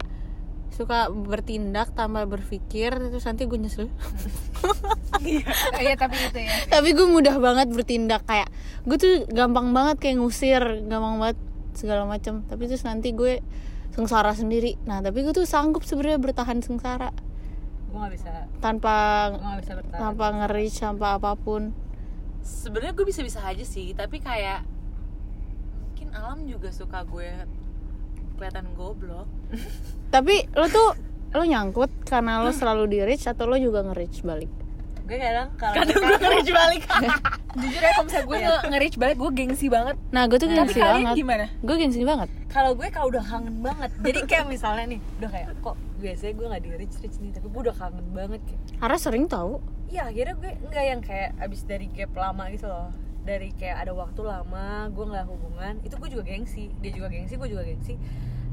suka 0.76 1.08
bertindak 1.08 1.96
tanpa 1.96 2.28
berpikir 2.28 2.92
terus 2.92 3.24
nanti 3.24 3.48
gue 3.48 3.56
nyesel. 3.56 3.88
Iya. 5.16 5.48
Tapi 5.96 6.16
itu 6.20 6.38
ya. 6.44 6.52
Tapi 6.68 6.92
gue 6.92 7.08
mudah 7.08 7.40
banget 7.40 7.72
bertindak 7.72 8.28
kayak 8.28 8.52
gue 8.84 8.96
tuh 9.00 9.24
gampang 9.32 9.72
banget 9.72 9.96
kayak 9.96 10.20
ngusir 10.20 10.60
gampang 10.84 11.16
banget 11.16 11.38
segala 11.72 12.04
macam 12.04 12.44
tapi 12.44 12.68
terus 12.68 12.84
nanti 12.84 13.16
gue 13.16 13.40
sengsara 13.96 14.36
sendiri. 14.36 14.76
Nah 14.84 15.00
tapi 15.00 15.24
gue 15.24 15.32
tuh 15.32 15.48
sanggup 15.48 15.88
sebenarnya 15.88 16.20
bertahan 16.20 16.60
sengsara. 16.60 17.08
Gue 17.88 17.96
nggak 17.96 18.12
bisa. 18.12 18.30
Tanpa 18.60 18.94
gue 19.32 19.40
nggak 19.40 19.60
bisa 19.64 19.72
bertahan. 19.80 20.00
tanpa 20.04 20.24
nge-reach 20.44 20.76
tanpa 20.84 21.06
apa 21.16 21.32
pun. 21.40 21.72
Sebenarnya 22.44 22.92
gue 22.92 23.06
bisa 23.08 23.24
bisa 23.24 23.40
aja 23.40 23.64
sih 23.64 23.96
tapi 23.96 24.20
kayak 24.20 24.68
mungkin 25.88 26.12
alam 26.12 26.44
juga 26.44 26.68
suka 26.68 27.08
gue 27.08 27.48
kelihatan 28.36 28.66
goblok. 28.72 29.26
Tapi 30.14 30.46
lo 30.52 30.66
tuh 30.68 30.88
lo 31.32 31.42
nyangkut 31.42 31.90
karena 32.04 32.40
lo 32.40 32.52
selalu 32.52 32.84
di 32.86 32.98
reach 33.02 33.26
atau 33.26 33.44
lo 33.44 33.56
juga 33.56 33.82
nge-reach 33.82 34.22
balik? 34.22 34.48
Gue 35.06 35.18
kadang 35.22 35.54
kalau 35.54 35.74
kadang 35.78 36.02
gue 36.02 36.18
nge 36.18 36.52
balik. 36.52 36.82
Jujur 37.62 37.80
ya 37.80 37.90
kalau 37.94 38.04
misalnya 38.04 38.26
gue 38.26 38.38
nge- 38.38 38.64
nge-reach 38.70 38.96
balik 38.96 39.16
gue 39.16 39.30
gengsi 39.32 39.66
banget. 39.66 39.96
Nah 40.10 40.22
gue 40.26 40.38
tuh 40.38 40.48
tapi 40.48 40.56
gengsi 40.58 40.78
kalian 40.78 40.96
banget. 41.04 41.16
gimana? 41.16 41.44
Gue 41.62 41.76
gengsi 41.78 42.02
banget. 42.02 42.28
Kalau 42.48 42.70
gue 42.74 42.88
kalau 42.88 43.08
udah 43.10 43.24
kangen 43.24 43.56
banget. 43.60 43.90
Jadi 44.02 44.20
kayak 44.24 44.46
misalnya 44.48 44.84
nih 44.96 45.00
udah 45.20 45.30
kayak 45.30 45.48
kok 45.60 45.76
biasanya 45.96 46.32
gue 46.36 46.46
nggak 46.52 46.62
di 46.62 46.70
reach 46.76 46.96
reach 47.00 47.16
nih 47.22 47.30
tapi 47.32 47.46
gue 47.48 47.60
udah 47.64 47.76
kangen 47.76 48.06
banget 48.12 48.40
kayak. 48.44 48.60
Karena 48.76 48.96
sering 48.98 49.24
tahu 49.26 49.58
iya 49.86 50.10
akhirnya 50.10 50.34
gue 50.34 50.50
nggak 50.66 50.84
yang 50.84 51.00
kayak 51.00 51.30
abis 51.38 51.62
dari 51.62 51.86
gap 51.94 52.10
lama 52.18 52.50
gitu 52.50 52.66
loh 52.66 52.90
dari 53.26 53.50
kayak 53.58 53.82
ada 53.82 53.92
waktu 53.92 54.22
lama 54.22 54.86
gue 54.94 55.04
nggak 55.04 55.26
hubungan 55.26 55.74
itu 55.82 55.98
gue 55.98 56.08
juga 56.14 56.22
gengsi 56.22 56.70
dia 56.78 56.94
juga 56.94 57.10
gengsi 57.10 57.34
gue 57.34 57.48
juga 57.50 57.66
gengsi. 57.66 57.98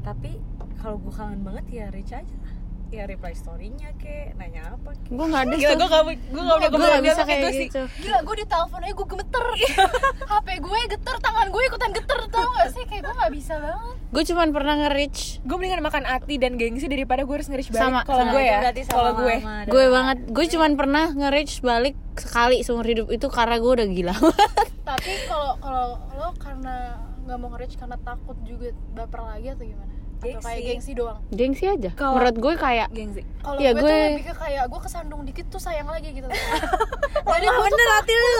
Tapi 0.02 0.36
kalau 0.82 0.98
gue 0.98 1.14
kangen 1.14 1.46
banget 1.46 1.64
ya 1.70 1.86
reach 1.94 2.12
aja 2.12 2.36
lah 2.42 2.63
ya 2.94 3.04
reply 3.10 3.34
storynya 3.34 3.90
kek 3.98 4.38
nanya 4.38 4.70
apa 4.70 4.94
kek. 4.94 5.10
gue 5.10 5.26
nggak 5.26 5.42
ada 5.42 5.54
gila 5.58 5.74
gue 5.74 5.88
gak 5.90 6.02
gue 6.06 6.42
gak 6.42 6.56
udah 6.58 6.68
gue 6.70 6.78
nggak 6.78 7.04
bisa 7.04 7.22
kayak 7.26 7.42
gitu. 7.58 7.82
Gila 8.06 8.18
gue 8.22 8.36
di 8.38 8.46
telepon 8.46 8.80
aja 8.86 8.94
gue 8.94 9.06
gemeter. 9.10 9.44
HP 10.30 10.48
gue 10.62 10.78
geter 10.94 11.16
tangan 11.18 11.46
gue 11.50 11.62
ikutan 11.66 11.90
geter 11.90 12.20
tau 12.30 12.48
gak 12.54 12.68
sih? 12.70 12.82
Kayak 12.86 13.02
gue 13.10 13.14
gak 13.18 13.32
bisa 13.34 13.54
banget. 13.58 13.96
Gue 14.14 14.22
cuman 14.30 14.48
pernah 14.54 14.74
nge-reach. 14.86 15.20
Gue 15.42 15.56
mendingan 15.58 15.82
makan 15.82 16.04
ati 16.06 16.34
dan 16.38 16.54
gengsi 16.54 16.86
daripada 16.86 17.26
gue 17.26 17.34
harus 17.34 17.48
nge-reach 17.50 17.70
balik 17.74 17.82
Sama, 17.82 18.00
kalau 18.06 18.24
gue 18.30 18.42
ya 18.46 18.58
kalau 18.86 19.10
gue 19.18 19.34
gue 19.66 19.84
banget. 19.90 20.18
gue 20.30 20.44
cuman 20.54 20.70
pernah 20.78 21.06
nge-reach 21.10 21.60
balik 21.60 21.96
sekali 22.14 22.62
seumur 22.62 22.86
hidup 22.86 23.10
itu 23.10 23.26
karena 23.26 23.58
gue 23.58 23.72
udah 23.74 23.86
gila 23.90 24.14
tapi 24.88 25.12
kalau 25.26 25.58
kalau 25.58 25.98
lo 26.14 26.30
karena 26.38 26.94
nggak 27.26 27.38
mau 27.40 27.48
nge-reach 27.56 27.74
karena 27.74 27.96
takut 28.04 28.38
juga 28.46 28.70
baper 28.94 29.20
lagi 29.24 29.48
atau 29.50 29.66
gimana 29.66 29.93
atau 30.26 30.40
kayak 30.40 30.56
Gengsi. 30.56 30.68
gengsi 30.70 30.92
doang? 30.94 31.18
Gengsi 31.28 31.64
aja. 31.66 31.90
Kalau- 31.92 32.14
menurut 32.14 32.36
gue 32.38 32.52
kayak 32.56 32.88
gengsi. 32.90 33.22
Kalau 33.38 33.58
Iya, 33.58 33.70
gue, 33.70 33.76
tuh 33.76 33.84
gue- 33.84 34.08
lebih 34.10 34.24
ke 34.24 34.34
kayak 34.34 34.64
gue 34.66 34.80
kesandung 34.80 35.22
dikit 35.22 35.46
tuh 35.46 35.58
sayang 35.58 35.86
lagi 35.86 36.08
gitu 36.10 36.26
jadi 37.16 37.46
bener 37.46 37.88
hati 37.92 38.14
lu 38.14 38.34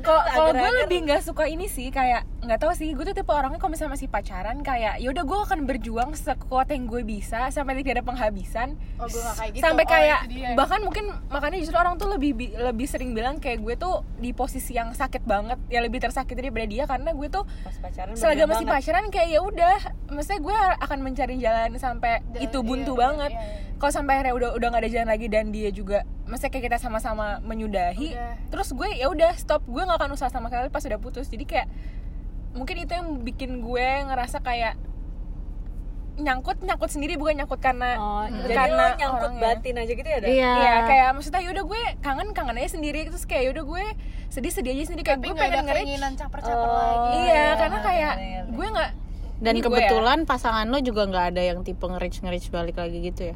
kalau 0.00 0.22
kalau 0.24 0.50
gue 0.52 0.70
lebih 0.80 0.98
nggak 1.02 1.20
suka 1.20 1.44
ini 1.44 1.66
sih 1.66 1.88
kayak 1.88 2.22
nggak 2.40 2.56
tahu 2.56 2.72
sih 2.72 2.88
gue 2.90 3.02
tuh 3.02 3.12
tipe 3.12 3.28
orangnya 3.28 3.56
kalau 3.56 3.68
misalnya 3.70 3.92
masih 3.92 4.08
pacaran 4.08 4.58
kayak 4.60 4.96
ya 4.96 5.08
udah 5.08 5.22
gue 5.22 5.38
akan 5.42 5.58
berjuang 5.62 6.10
sekuat 6.14 6.68
yang 6.68 6.86
gue 6.86 7.02
bisa 7.02 7.50
sampai 7.50 7.76
tidak 7.76 8.00
ada 8.00 8.04
penghabisan 8.06 8.68
oh 8.96 9.04
gue 9.04 9.20
gak 9.20 9.36
kayak 9.36 9.50
gitu 9.52 9.62
sampai 9.62 9.78
Oh, 9.80 9.88
kayak 9.90 10.20
dia. 10.26 10.48
bahkan 10.54 10.80
mungkin 10.80 11.04
makanya 11.26 11.58
justru 11.58 11.74
orang 11.74 11.96
tuh 11.96 12.08
lebih 12.08 12.32
bi- 12.32 12.54
lebih 12.54 12.86
sering 12.86 13.10
bilang 13.10 13.36
kayak 13.36 13.58
gue 13.58 13.74
tuh 13.74 14.00
di 14.16 14.30
posisi 14.30 14.72
yang 14.72 14.90
sakit 14.90 15.22
banget 15.22 15.58
ya 15.66 15.80
lebih 15.80 15.98
tersakiti 15.98 16.38
daripada 16.38 16.64
dia 16.64 16.84
karena 16.84 17.10
gue 17.10 17.28
tuh 17.28 17.42
pas 17.58 17.76
pacaran 17.76 18.14
selagi 18.14 18.42
masih 18.42 18.62
banget. 18.62 18.74
pacaran 18.78 19.04
kayak 19.08 19.28
ya 19.28 19.40
udah 19.42 19.76
maksudnya 20.08 20.40
gue 20.40 20.56
akan 20.80 20.98
mencari 21.00 21.34
jalan 21.36 21.70
sampai 21.76 22.22
Dan- 22.26 22.42
itu 22.42 22.58
buntu 22.60 22.92
iya, 22.92 23.00
banget 23.02 23.30
iya, 23.30 23.42
iya. 23.42 23.76
kalau 23.76 23.92
sampai 23.92 24.12
akhirnya 24.14 24.34
udah 24.34 24.50
udah 24.54 24.66
nggak 24.68 24.82
ada 24.82 24.90
jalan 24.90 25.08
lagi 25.08 25.26
dan 25.26 25.44
dia 25.50 25.68
juga 25.68 25.98
maksudnya 26.30 26.48
kayak 26.48 26.64
kita 26.66 26.78
sama-sama 26.78 27.42
menyudahi 27.42 28.14
Udah. 28.14 28.34
terus 28.48 28.70
gue 28.70 28.88
ya 28.94 29.06
udah 29.06 29.34
stop. 29.34 29.66
Gue 29.66 29.82
nggak 29.82 29.98
akan 29.98 30.14
usaha 30.14 30.30
sama 30.30 30.46
sekali 30.46 30.70
pas 30.70 30.80
udah 30.80 30.96
putus. 30.96 31.26
Jadi 31.26 31.44
kayak 31.44 31.66
mungkin 32.50 32.78
itu 32.78 32.90
yang 32.90 33.20
bikin 33.20 33.60
gue 33.60 33.86
ngerasa 34.06 34.38
kayak 34.38 34.78
nyangkut 36.20 36.60
nyangkut 36.60 36.90
sendiri 36.90 37.16
bukan 37.16 37.32
nyangkut 37.34 37.58
karena 37.58 37.96
oh 37.96 38.24
jadi 38.28 38.52
karena 38.52 38.82
lo 38.84 38.96
nyangkut 38.98 39.30
orangnya. 39.32 39.56
batin 39.56 39.74
aja 39.74 39.92
gitu 39.94 40.04
ya 40.04 40.18
iya. 40.20 40.52
Iya, 40.52 40.74
kayak 40.84 41.08
maksudnya 41.16 41.40
yaudah 41.40 41.64
gue 41.64 41.82
kangen 41.98 42.28
kangen 42.30 42.56
aja 42.56 42.70
sendiri. 42.70 43.08
Terus 43.08 43.24
kayak 43.24 43.42
yaudah 43.48 43.64
gue 43.64 43.84
sedih 44.28 44.52
sedih 44.52 44.70
aja 44.74 44.84
sendiri. 44.86 45.02
Kayak 45.02 45.18
tapi 45.18 45.26
gue 45.26 45.36
pengen 45.36 45.64
nge-reach. 45.64 45.86
keinginan 45.86 46.12
caper-caper 46.14 46.60
Oh, 46.60 46.76
lagi. 46.76 47.16
Iya 47.16 47.32
iya, 47.32 47.52
karena 47.56 47.78
kayak 47.80 48.14
iya, 48.16 48.28
iya. 48.28 48.40
gue 48.46 48.66
nggak 48.68 48.90
dan 49.40 49.52
ini 49.56 49.60
ya. 49.60 49.66
kebetulan 49.66 50.18
pasangan 50.28 50.66
lo 50.68 50.78
juga 50.78 51.02
nggak 51.08 51.26
ada 51.32 51.42
yang 51.42 51.58
tipe 51.64 51.80
nge-reach 51.80 52.20
nge-reach 52.20 52.48
balik 52.50 52.76
lagi 52.76 52.98
gitu 53.00 53.22
ya? 53.32 53.34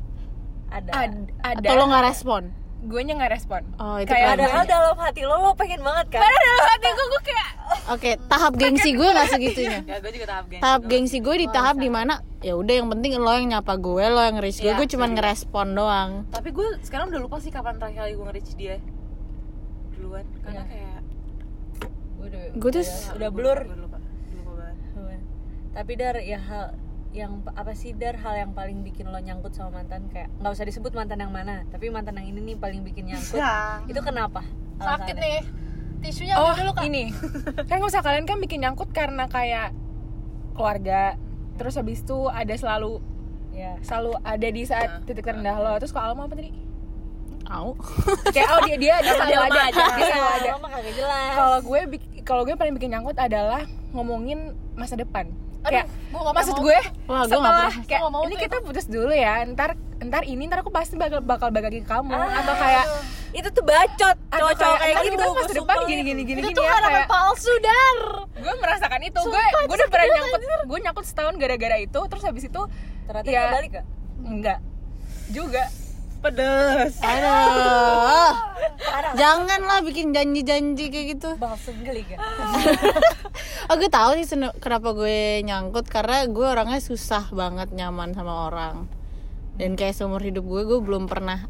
Ada. 0.68 0.90
Ad- 0.92 1.32
ada. 1.40 1.64
Atau 1.64 1.74
lo 1.74 1.84
nggak 1.88 2.04
respon 2.04 2.42
gue 2.84 3.00
nya 3.00 3.14
nggak 3.14 3.32
respon. 3.32 3.62
Oh 3.76 3.96
itu 3.96 4.06
Kayak 4.06 4.28
ada- 4.30 4.44
padahal 4.44 4.64
dalam 4.66 4.96
hati 4.98 5.22
lo 5.22 5.36
lo 5.38 5.50
pengen 5.54 5.80
banget 5.80 6.06
kan? 6.10 6.20
Dalam 6.20 6.40
hati 6.66 6.88
gue 6.90 7.06
gue 7.06 7.22
kayak 7.22 7.48
oke 7.86 8.10
tahap 8.26 8.52
gengsi 8.54 8.90
gue 8.92 9.08
nggak 9.08 9.28
segitunya. 9.30 9.78
Ya 9.82 9.96
gue 9.98 10.12
juga 10.12 10.26
tahap 10.28 10.44
gengsi 10.46 10.60
tahap 10.60 10.80
Gua- 10.80 10.90
gengsi 10.90 11.18
gue 11.18 11.34
di 11.34 11.46
tahap 11.48 11.76
di 11.76 11.88
mana 11.88 12.14
ya 12.38 12.54
udah 12.54 12.74
yang 12.74 12.88
penting 12.88 13.16
lo 13.16 13.30
yang 13.30 13.48
nyapa 13.50 13.74
gue 13.74 14.04
lo 14.04 14.20
yang 14.20 14.36
nge-reach 14.36 14.58
gue. 14.58 14.66
Iya, 14.66 14.74
gue 14.74 14.86
cuman 14.86 15.10
ngerespon 15.12 15.66
doang. 15.72 16.10
Tapi 16.28 16.48
gue 16.50 16.66
sekarang 16.80 17.08
udah 17.08 17.20
lupa 17.20 17.36
sih 17.38 17.48
kapan 17.48 17.74
terakhir 17.74 17.98
kali 17.98 18.12
gue 18.12 18.24
nge-reach 18.26 18.50
dia. 18.54 18.76
Duluan. 19.92 20.24
Karena 20.40 20.62
kayak 20.64 20.98
udah 22.18 22.42
gue 22.52 22.70
tuh 22.70 22.84
udah 23.14 23.30
blur. 23.30 23.58
gue 23.62 23.78
lupa 23.78 23.98
Gue 23.98 24.36
lupa 24.38 24.52
banget. 24.54 25.20
Tapi 25.72 25.92
dar 25.94 26.16
ya 26.18 26.38
hal 26.38 26.66
yang 27.14 27.46
apa 27.54 27.78
sih 27.78 27.94
dar 27.94 28.18
hal 28.18 28.34
yang 28.34 28.52
paling 28.52 28.82
bikin 28.82 29.06
lo 29.06 29.22
nyangkut 29.22 29.54
sama 29.54 29.80
mantan? 29.80 30.10
Kayak 30.10 30.34
nggak 30.42 30.50
usah 30.50 30.66
disebut 30.66 30.92
mantan 30.92 31.22
yang 31.22 31.30
mana 31.30 31.62
tapi 31.70 31.86
mantan 31.88 32.18
yang 32.18 32.34
ini 32.34 32.52
nih 32.52 32.56
paling 32.58 32.82
bikin 32.82 33.14
nyangkut. 33.14 33.38
Itu 33.86 34.00
kenapa? 34.02 34.42
Sakit 34.82 35.14
nih 35.14 35.46
tisunya 36.02 36.34
oh 36.36 36.52
dulu 36.52 36.74
kak. 36.74 36.84
ini. 36.90 37.14
Kan 37.70 37.80
kalau 37.80 37.88
misalnya 37.88 38.04
kalian 38.04 38.26
kan 38.28 38.38
bikin 38.42 38.58
nyangkut 38.66 38.90
karena 38.90 39.24
kayak 39.30 39.72
keluarga. 40.58 41.14
Terus 41.54 41.78
habis 41.78 42.02
itu 42.02 42.26
ada 42.26 42.50
selalu 42.58 42.98
ya 43.54 43.78
selalu 43.86 44.18
ada 44.26 44.48
di 44.50 44.62
saat 44.66 45.06
titik 45.06 45.22
terendah 45.22 45.56
lo. 45.62 45.78
Terus 45.78 45.94
kalau 45.94 46.18
mau 46.18 46.26
apa 46.26 46.34
tadi? 46.34 46.50
Au. 47.46 47.78
kayak 48.34 48.48
oh 48.58 48.60
dia 48.66 48.76
dia 48.76 48.94
dia 49.00 49.14
selalu 49.14 49.38
ada. 49.48 49.62
dia 49.70 49.86
selalu 50.10 50.28
ada. 50.42 50.50
Kalau 51.38 51.58
gue 51.62 51.80
kalau 52.26 52.42
gue 52.42 52.58
paling 52.58 52.74
bikin 52.74 52.90
nyangkut 52.90 53.16
adalah 53.16 53.62
ngomongin 53.94 54.58
masa 54.74 54.98
depan 54.98 55.30
kayak 55.64 55.86
gue 55.88 56.20
gak 56.20 56.34
maksud 56.36 56.56
gue 56.56 56.78
Wah, 57.04 57.22
setelah 57.24 57.72
kayak 57.84 58.00
Gua 58.00 58.10
mau 58.12 58.22
ini 58.24 58.32
tuh 58.32 58.40
kita 58.46 58.56
putus 58.60 58.86
dulu 58.86 59.10
ya 59.10 59.42
ntar 59.48 59.74
ntar 59.98 60.22
ini 60.22 60.42
ntar 60.46 60.60
aku 60.60 60.68
pasti 60.68 60.94
bakal 60.94 61.18
bakal 61.20 61.48
lagi 61.48 61.80
ke 61.80 61.88
kamu. 61.88 62.12
Atau 62.12 62.54
kayak 62.54 62.84
itu 63.34 63.48
tuh 63.50 63.64
bacot 63.64 64.16
cowok-cowok 64.30 64.76
kayak 64.78 64.94
"Ntar 64.94 65.02
gitu 65.02 65.14
kita 65.16 65.26
masa 65.32 65.54
depan 65.56 65.76
gini 65.84 66.02
gini 66.04 66.22
gini 66.22 66.40
itu 66.44 66.48
gini 66.50 66.54
tuh 66.54 66.64
ya 66.64 66.76
kayak 66.78 67.08
palsu 67.08 67.52
dar. 67.58 67.98
Gue 68.36 68.54
merasakan 68.60 69.00
itu 69.02 69.20
gue 69.24 69.44
gue 69.64 69.74
udah 69.74 69.88
pernah 69.88 70.06
nyangkut 70.12 70.40
gue 70.64 70.78
nyangkut 70.84 71.04
setahun 71.04 71.34
gara-gara 71.34 71.76
itu 71.78 72.00
terus 72.04 72.22
habis 72.22 72.44
itu 72.44 72.62
ternyata 73.04 73.26
Ya. 73.26 73.48
balik 73.50 73.70
gak? 73.74 73.86
enggak 74.24 74.58
juga 75.28 75.64
pedes 76.24 76.96
Aduh. 76.98 78.32
Janganlah 79.14 79.84
bikin 79.84 80.10
janji-janji 80.10 80.90
kayak 80.90 81.06
gitu. 81.14 81.30
balsem 81.36 81.76
geli 81.84 82.02
gak? 82.10 82.18
Oh, 83.68 83.76
gue 83.76 83.86
tahu 83.86 84.18
sih 84.18 84.26
kenapa 84.58 84.90
gue 84.90 85.44
nyangkut 85.44 85.86
karena 85.86 86.26
gue 86.26 86.42
orangnya 86.42 86.80
susah 86.80 87.30
banget 87.30 87.70
nyaman 87.70 88.10
sama 88.10 88.50
orang. 88.50 88.90
Dan 89.54 89.78
kayak 89.78 89.94
seumur 89.94 90.18
hidup 90.18 90.42
gue 90.42 90.62
gue 90.64 90.78
belum 90.80 91.06
pernah 91.06 91.46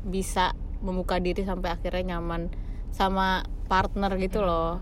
bisa 0.00 0.54
membuka 0.80 1.18
diri 1.18 1.42
sampai 1.42 1.74
akhirnya 1.74 2.16
nyaman 2.16 2.46
sama 2.90 3.42
partner 3.66 4.14
gitu 4.16 4.40
loh. 4.40 4.78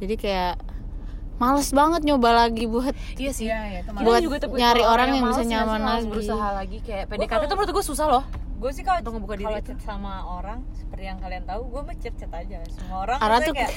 Jadi 0.00 0.16
kayak 0.16 0.56
males 1.36 1.72
banget 1.72 2.04
nyoba 2.04 2.36
lagi 2.46 2.64
buat 2.64 2.92
iya 3.16 3.32
sih 3.32 3.48
Iya, 3.48 3.60
iya, 3.66 3.80
teman. 3.80 4.04
buat 4.04 4.20
juga 4.20 4.36
nyari 4.44 4.84
orang 4.84 4.92
orang 4.92 5.08
yang 5.08 5.16
yang 5.16 5.28
bisa 5.32 5.42
nyaman 5.42 5.80
harus 5.80 5.88
lagi. 6.04 6.10
berusaha 6.12 6.48
lagi 6.52 6.78
kayak 6.84 7.04
PDKT 7.08 7.42
tuh 7.48 7.56
menurut 7.56 7.72
gue 7.72 7.84
susah 7.84 8.06
loh 8.08 8.24
gue 8.60 8.70
sih 8.70 8.84
kalau 8.84 9.00
ngebuka 9.02 9.34
diri 9.34 9.48
kalau 9.48 9.60
chat 9.64 9.80
sama 9.80 10.12
orang 10.28 10.60
seperti 10.76 11.04
yang 11.08 11.16
kalian 11.16 11.44
tahu 11.48 11.62
gue 11.66 11.80
mah 11.80 11.96
chat 11.96 12.14
chat 12.14 12.28
aja. 12.30 12.60
Semua 12.68 13.08
orang 13.08 13.18
Ara 13.18 13.40
tuh- 13.40 13.56
kayak 13.56 13.72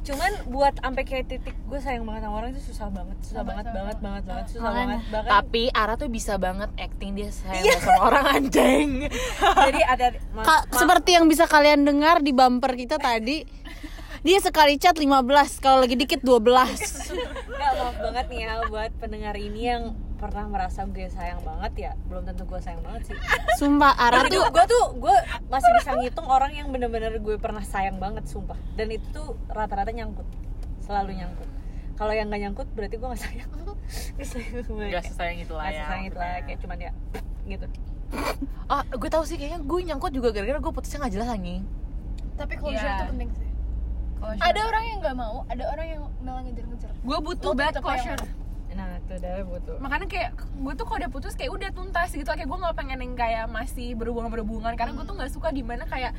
cuman 0.00 0.32
buat 0.48 0.74
sampai 0.80 1.02
kayak 1.04 1.28
titik 1.28 1.52
gue 1.60 1.76
sayang 1.76 2.08
banget 2.08 2.24
sama 2.24 2.40
orang 2.40 2.56
itu 2.56 2.62
susah 2.72 2.88
banget 2.88 3.16
susah 3.20 3.42
banget 3.44 3.66
banget 3.68 3.96
banget 4.00 4.24
banget 4.24 4.46
susah 4.48 4.70
banget. 4.72 4.98
Bahkan 5.12 5.28
tapi 5.28 5.62
Ara 5.68 5.94
tuh 5.98 6.08
bisa 6.08 6.34
banget 6.38 6.70
acting 6.78 7.10
dia 7.12 7.28
sayang 7.28 7.64
banget 7.66 7.82
sama 7.82 8.00
orang 8.06 8.24
anjing. 8.30 8.90
Jadi 9.68 9.80
ada 9.82 10.06
seperti 10.72 11.10
yang 11.12 11.26
bisa 11.26 11.44
kalian 11.44 11.82
dengar 11.82 12.22
di 12.22 12.30
bumper 12.30 12.78
kita 12.78 12.96
tadi 12.96 13.42
dia 14.20 14.38
sekali 14.38 14.76
chat 14.76 14.92
15 14.92 15.08
kalau 15.64 15.80
lagi 15.80 15.96
dikit 15.96 16.20
12 16.20 16.44
Nggak, 16.44 17.72
maaf 17.76 17.96
banget 17.96 18.26
nih 18.28 18.40
ya 18.44 18.52
buat 18.68 18.92
pendengar 19.00 19.34
ini 19.36 19.60
yang 19.64 19.82
pernah 20.20 20.44
merasa 20.44 20.84
gue 20.84 21.08
sayang 21.08 21.40
banget 21.40 21.72
ya. 21.76 21.92
Belum 22.04 22.28
tentu 22.28 22.44
gue 22.44 22.60
sayang 22.60 22.84
banget 22.84 23.08
sih. 23.08 23.16
Sumpah 23.56 23.96
Ara 23.96 24.28
tuh 24.28 24.44
gue 24.52 24.64
tuh 24.68 24.84
gue 25.00 25.16
masih 25.48 25.70
bisa 25.80 25.96
ngitung 25.96 26.28
orang 26.28 26.52
yang 26.52 26.68
bener-bener 26.68 27.16
gue 27.16 27.40
pernah 27.40 27.64
sayang 27.64 27.96
banget 27.96 28.28
sumpah. 28.28 28.56
Dan 28.76 28.92
itu 28.92 29.04
tuh 29.12 29.40
rata-rata 29.48 29.88
nyangkut. 29.88 30.28
Selalu 30.84 31.24
nyangkut. 31.24 31.48
Kalau 31.96 32.12
yang 32.12 32.28
nggak 32.28 32.40
nyangkut 32.48 32.68
berarti 32.76 33.00
gue 33.00 33.08
nggak 33.08 33.22
sayang. 33.24 33.50
Nggak 34.20 34.28
sayang. 34.28 34.64
Gak 34.92 35.04
sesayang 35.08 35.38
itu 35.40 35.52
lah 35.56 35.66
ya 35.66 35.82
sesayang 35.88 36.04
itu 36.06 36.18
lah 36.20 36.28
kayak 36.44 36.58
cuman 36.60 36.78
ya 36.78 36.92
gitu. 37.48 37.66
Ah, 38.68 38.84
gue 38.86 39.10
tahu 39.10 39.24
sih 39.24 39.36
kayaknya 39.40 39.60
gue 39.64 39.78
nyangkut 39.88 40.12
juga 40.12 40.28
gara-gara 40.30 40.60
gue 40.60 40.72
putusnya 40.72 41.00
nggak 41.00 41.14
jelas 41.16 41.28
anjing. 41.32 41.64
Tapi 42.36 42.54
closure 42.60 42.84
Iya. 42.84 42.96
itu 42.96 43.04
penting 43.16 43.30
sih 43.36 43.49
ada 44.22 44.60
orang 44.62 44.84
yang 44.84 44.98
nggak 45.00 45.16
mau 45.16 45.36
ada 45.46 45.64
orang 45.66 45.86
yang 45.88 46.02
malah 46.20 46.42
ngejar-ngejar. 46.42 46.90
Gue 47.00 47.18
butuh 47.18 47.52
banget 47.52 47.80
closure 47.80 48.20
nah 48.70 48.86
itu 48.96 49.12
udah 49.12 49.34
butuh. 49.44 49.76
Makanya 49.82 50.06
kayak 50.06 50.30
gue 50.38 50.72
tuh 50.72 50.84
kalau 50.86 50.98
udah 51.02 51.10
putus 51.10 51.34
kayak 51.34 51.50
udah 51.50 51.70
tuntas 51.70 52.14
gitu. 52.14 52.24
Kayak 52.24 52.46
gue 52.46 52.58
nggak 52.60 52.76
pengen 52.78 52.98
yang 53.02 53.12
kayak 53.12 53.44
masih 53.46 53.98
berhubungan 53.98 54.30
berhubungan 54.30 54.72
karena 54.72 54.94
gue 54.94 55.04
tuh 55.04 55.18
nggak 55.18 55.26
suka 55.28 55.50
di 55.50 55.60
mana 55.60 55.84
kayak 55.84 56.14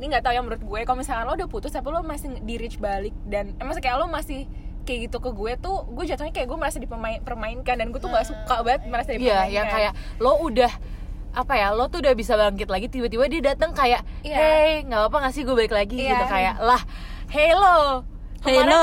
ini 0.00 0.08
nggak 0.08 0.24
tahu 0.24 0.32
ya 0.32 0.40
menurut 0.40 0.62
gue. 0.64 0.80
Kalau 0.82 0.98
misalnya 0.98 1.28
lo 1.28 1.36
udah 1.36 1.46
putus 1.46 1.68
tapi 1.68 1.92
lo 1.92 2.00
masih 2.00 2.40
di 2.40 2.54
reach 2.56 2.80
balik 2.80 3.12
dan 3.28 3.52
eh, 3.54 3.62
maksudnya 3.62 3.84
kayak 3.86 3.96
lo 4.00 4.08
masih 4.08 4.48
kayak 4.82 4.98
gitu 5.06 5.20
ke 5.20 5.30
gue 5.30 5.52
tuh 5.60 5.76
gue 5.86 6.04
jatuhnya 6.08 6.32
kayak 6.32 6.48
gue 6.48 6.58
merasa 6.58 6.78
dipermainkan 6.80 7.74
dan 7.76 7.86
gue 7.92 8.00
tuh 8.00 8.08
nggak 8.08 8.26
suka 8.26 8.56
banget 8.64 8.82
merasa 8.88 9.10
Iya, 9.12 9.18
dipermainkan. 9.20 9.52
yang 9.52 9.66
kayak 9.68 9.92
lo 10.18 10.32
udah 10.42 10.72
apa 11.32 11.54
ya 11.54 11.68
lo 11.70 11.86
tuh 11.86 12.00
udah 12.00 12.12
bisa 12.12 12.34
bangkit 12.34 12.66
lagi 12.66 12.88
tiba-tiba 12.88 13.24
dia 13.24 13.40
datang 13.46 13.70
kayak 13.72 14.02
Iya. 14.20 14.36
hey 14.36 14.70
nggak 14.82 15.06
apa 15.06 15.16
nggak 15.22 15.32
sih 15.32 15.42
gue 15.44 15.54
balik 15.54 15.70
lagi 15.70 15.96
Iya. 16.02 16.10
gitu. 16.10 16.24
Kayak 16.26 16.54
lah 16.58 16.82
hey 17.32 17.52
lo 17.52 18.04
Kemarin 18.42 18.66
Hello. 18.66 18.82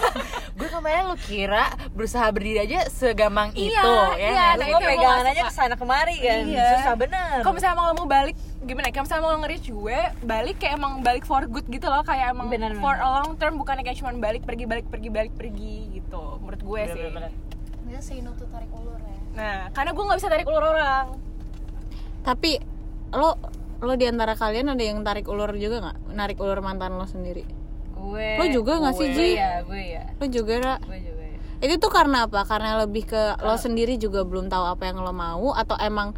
gue, 0.56 0.68
kemarin 0.70 1.04
lo 1.04 1.16
kira 1.20 1.68
berusaha 1.92 2.24
berdiri 2.28 2.64
aja 2.64 2.88
segampang 2.88 3.52
Iya, 3.52 3.76
itu 3.76 3.92
ya 4.16 4.16
iya, 4.16 4.46
nah 4.56 4.56
sih? 4.58 4.72
gue 4.72 4.80
pegangan 4.82 5.26
aja 5.26 5.36
suka. 5.36 5.44
ke 5.44 5.54
sana 5.54 5.74
kemari 5.76 6.16
kan 6.16 6.48
Iya. 6.48 6.68
susah 6.74 6.94
bener 6.96 7.36
kalau 7.40 7.54
misalnya 7.54 7.76
mau 7.76 7.92
mau 7.92 8.08
balik 8.08 8.36
gimana 8.62 8.88
ya? 8.88 8.92
Kalau 8.94 9.04
misalnya 9.04 9.22
mau 9.22 9.36
nge-reach 9.38 9.68
gue 9.68 9.98
balik 10.22 10.56
kayak 10.56 10.74
emang 10.74 10.92
balik 11.00 11.24
for 11.24 11.44
good 11.44 11.66
gitu 11.66 11.86
loh 11.86 12.00
kayak 12.02 12.32
emang 12.32 12.48
Bener, 12.48 12.72
for 12.74 12.88
bener. 12.90 13.04
a 13.04 13.20
long 13.20 13.36
term 13.36 13.54
bukannya 13.54 13.84
kayak 13.84 13.98
cuma 13.98 14.16
balik 14.16 14.42
pergi 14.42 14.64
balik 14.64 14.86
pergi 14.88 15.08
balik 15.08 15.32
pergi 15.34 15.76
gitu 15.94 16.22
menurut 16.40 16.62
gue 16.62 16.80
sih 16.88 17.02
Bener-bener. 17.04 17.32
dia 17.84 18.00
say 18.00 18.18
no 18.18 18.32
to 18.32 18.48
tarik 18.48 18.72
ulur 18.72 18.96
ya 18.96 19.16
nah 19.30 19.58
karena 19.70 19.92
gue 19.92 20.02
nggak 20.02 20.18
bisa 20.18 20.28
tarik 20.28 20.48
ulur 20.48 20.64
orang 20.66 21.06
tapi 22.22 22.56
lo 23.10 23.36
lo 23.78 23.92
di 23.94 24.04
antara 24.04 24.32
kalian 24.34 24.72
ada 24.72 24.80
yang 24.82 25.00
tarik 25.00 25.24
ulur 25.24 25.52
juga 25.52 25.84
nggak 25.84 25.96
narik 26.10 26.38
ulur 26.38 26.60
mantan 26.60 26.96
lo 26.96 27.04
sendiri 27.04 27.44
gue 28.00 28.28
Lo 28.36 28.44
juga 28.48 28.72
nggak 28.78 28.94
sih, 28.94 29.08
gue 29.08 29.16
Ji? 29.16 29.28
ya 29.36 29.52
gue 29.60 29.82
ya. 29.92 30.02
Lo 30.16 30.26
juga 30.26 30.54
Ra? 30.56 30.74
gue 30.80 30.98
juga 30.98 31.22
ya. 31.22 31.36
Itu 31.60 31.74
tuh 31.76 31.92
karena 31.92 32.24
apa? 32.24 32.40
Karena 32.42 32.80
lebih 32.80 33.04
ke 33.04 33.22
lo 33.38 33.54
sendiri 33.54 33.94
juga 33.94 34.24
belum 34.24 34.48
tahu 34.48 34.64
apa 34.66 34.82
yang 34.84 34.98
lo 34.98 35.12
mau 35.12 35.52
atau 35.52 35.76
emang 35.76 36.16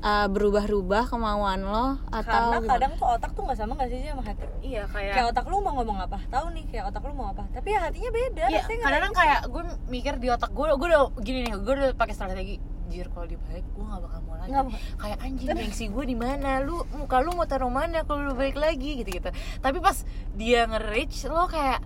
uh, 0.00 0.26
berubah-ubah 0.28 1.08
kemauan 1.08 1.62
lo 1.62 1.96
atau 2.10 2.26
karena 2.26 2.56
gimana? 2.58 2.72
kadang 2.76 2.92
tuh 2.98 3.08
otak 3.08 3.30
tuh 3.32 3.42
nggak 3.46 3.56
sama 3.56 3.72
nggak 3.78 3.88
sih 3.88 3.98
Ji, 3.98 4.08
sama 4.10 4.22
hati? 4.22 4.44
Iya 4.60 4.82
kayak 4.86 5.12
kayak 5.14 5.26
otak 5.32 5.44
lu 5.48 5.56
mau 5.58 5.72
ngomong 5.78 5.98
apa? 6.00 6.18
Tahu 6.28 6.46
nih 6.52 6.64
kayak 6.68 6.84
otak 6.92 7.02
lu 7.08 7.12
mau 7.14 7.32
apa. 7.32 7.42
Tapi 7.48 7.68
ya 7.70 7.78
hatinya 7.80 8.10
beda 8.12 8.44
Iya, 8.44 8.60
rasanya 8.60 8.76
nggak? 8.76 8.84
kadang-kadang 8.84 9.12
kayak 9.16 9.40
gue 9.48 9.62
mikir 9.88 10.14
di 10.20 10.28
otak 10.28 10.50
gue, 10.52 10.66
gue 10.68 10.88
udah 10.90 11.02
gini 11.22 11.38
nih, 11.48 11.52
gue 11.56 11.74
udah 11.74 11.90
pakai 11.96 12.14
strategi 12.14 12.56
jir 12.92 13.08
kalau 13.08 13.24
dibalik 13.24 13.64
gue 13.64 13.80
gak 13.82 14.00
bakal 14.04 14.20
mau 14.22 14.36
lagi 14.36 14.52
kayak 14.94 15.18
anjing 15.18 15.48
gengsi 15.48 15.84
gue 15.88 16.04
di 16.04 16.12
mana 16.14 16.60
lu 16.60 16.84
muka 16.92 17.16
lu 17.18 17.32
mau 17.32 17.48
taruh 17.48 17.72
mana 17.72 18.04
kalau 18.04 18.28
lu 18.28 18.34
balik 18.36 18.54
lagi 18.54 19.00
gitu 19.00 19.08
gitu 19.10 19.30
tapi 19.58 19.80
pas 19.80 19.96
dia 20.36 20.68
nge-reach 20.68 21.24
lo 21.26 21.48
kayak 21.48 21.80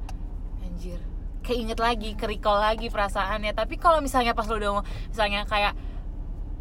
anjir 0.60 0.98
keinget 1.40 1.78
lagi 1.78 2.12
kerikol 2.12 2.58
lagi 2.58 2.90
perasaannya 2.90 3.54
tapi 3.54 3.78
kalau 3.78 4.02
misalnya 4.02 4.34
pas 4.34 4.44
lo 4.44 4.58
udah 4.58 4.70
mau- 4.75 4.86
misalnya 5.06 5.46
kayak 5.46 5.78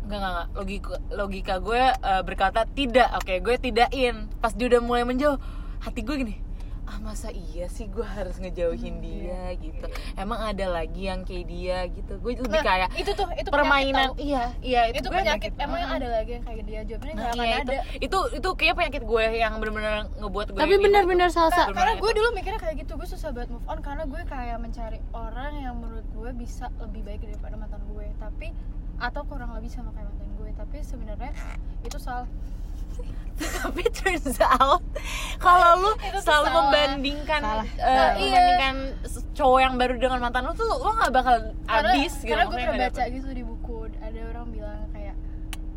Enggak, 0.05 0.21
enggak, 0.21 0.31
enggak. 0.31 0.47
Logika, 0.53 0.89
logika 1.11 1.55
gue 1.57 1.81
eh, 1.81 2.21
berkata 2.21 2.61
tidak. 2.69 3.09
Oke, 3.17 3.41
gue 3.41 3.57
tidakin. 3.57 4.29
Pas 4.37 4.53
dia 4.53 4.69
udah 4.69 4.77
mulai 4.77 5.01
menjauh, 5.01 5.33
hati 5.81 6.05
gue 6.05 6.21
gini, 6.21 6.44
ah 6.85 6.97
masa 6.99 7.27
iya 7.29 7.65
sih 7.65 7.87
gue 7.87 8.05
harus 8.05 8.37
ngejauhin 8.37 8.99
dia 8.99 9.49
gitu. 9.55 9.85
Emang 10.13 10.37
ada 10.39 10.69
lagi 10.71 11.05
yang 11.05 11.21
kayak 11.21 11.45
dia 11.45 11.77
gitu. 11.87 12.13
Gue 12.15 12.37
lebih 12.37 12.61
kayak 12.61 12.93
itu 12.93 13.09
tuh 13.11 13.25
itu 13.33 13.49
permainan. 13.49 14.13
penyakit 14.13 14.21
Iya, 14.23 14.43
iya 14.61 14.81
tau. 14.87 14.95
itu 14.95 15.07
penyakit 15.11 15.51
emang 15.57 15.81
Mm. 15.81 15.95
ada 15.95 16.07
lagi 16.11 16.31
yang 16.31 16.43
kayak 16.43 16.63
dia 16.63 16.79
jawabannya 16.83 17.11
nggak 17.11 17.25
Nah, 17.25 17.33
akan 17.33 17.41
iya, 17.43 17.57
ada 17.57 17.73
itu, 17.91 18.05
itu 18.05 18.19
itu 18.35 18.49
kayak 18.55 18.73
penyakit 18.75 19.03
gue 19.03 19.25
yang 19.35 19.53
bener-bener 19.55 19.93
ngebuat 20.15 20.47
gue 20.47 20.59
tapi 20.59 20.75
benar-benar 20.77 21.29
salah 21.29 21.51
sa- 21.51 21.67
karena 21.67 21.93
gue 21.95 22.05
itu. 22.05 22.15
dulu 22.15 22.27
mikirnya 22.31 22.59
kayak 22.59 22.75
gitu 22.79 22.91
gue 22.93 23.07
susah 23.07 23.29
banget 23.31 23.49
move 23.49 23.65
on 23.65 23.79
karena 23.79 24.03
gue 24.03 24.21
kayak 24.23 24.57
mencari 24.57 24.99
orang 25.11 25.51
yang 25.57 25.75
menurut 25.75 26.05
gue 26.07 26.29
bisa 26.35 26.69
lebih 26.77 27.01
baik 27.01 27.21
daripada 27.23 27.55
mantan 27.55 27.81
gue 27.87 28.05
tapi 28.15 28.53
atau 28.97 29.21
kurang 29.23 29.51
lebih 29.51 29.67
sama 29.67 29.89
kayak 29.91 30.05
mantan 30.07 30.29
gue 30.35 30.49
tapi 30.55 30.77
sebenarnya 30.81 31.31
itu 31.81 31.97
salah 31.97 32.29
tapi 33.65 33.81
turns 33.89 34.37
out 34.39 34.81
kalau 35.37 35.69
lu 35.79 35.91
Itu 35.99 36.19
selalu 36.21 36.45
salah. 36.45 36.55
membandingkan 36.61 37.41
Salah. 37.41 37.65
eh, 37.65 37.81
Salah, 37.81 38.11
iya. 38.15 38.25
membandingkan 38.29 38.75
cowok 39.33 39.59
yang 39.59 39.73
baru 39.75 39.93
dengan 39.95 40.19
mantan 40.21 40.41
lu 40.43 40.53
tuh 40.53 40.69
lo 40.69 40.91
gak 40.93 41.11
bakal 41.11 41.35
karena, 41.65 41.91
habis 41.91 42.13
gitu 42.17 42.29
karena 42.29 42.43
gue 42.45 42.55
pernah 42.55 42.77
nggak 42.77 42.93
baca 42.93 43.03
gitu 43.09 43.29
di 43.29 43.43
buku 43.43 43.75
ada 43.97 44.19
orang 44.29 44.45
bilang 44.49 44.79
kayak 44.89 45.15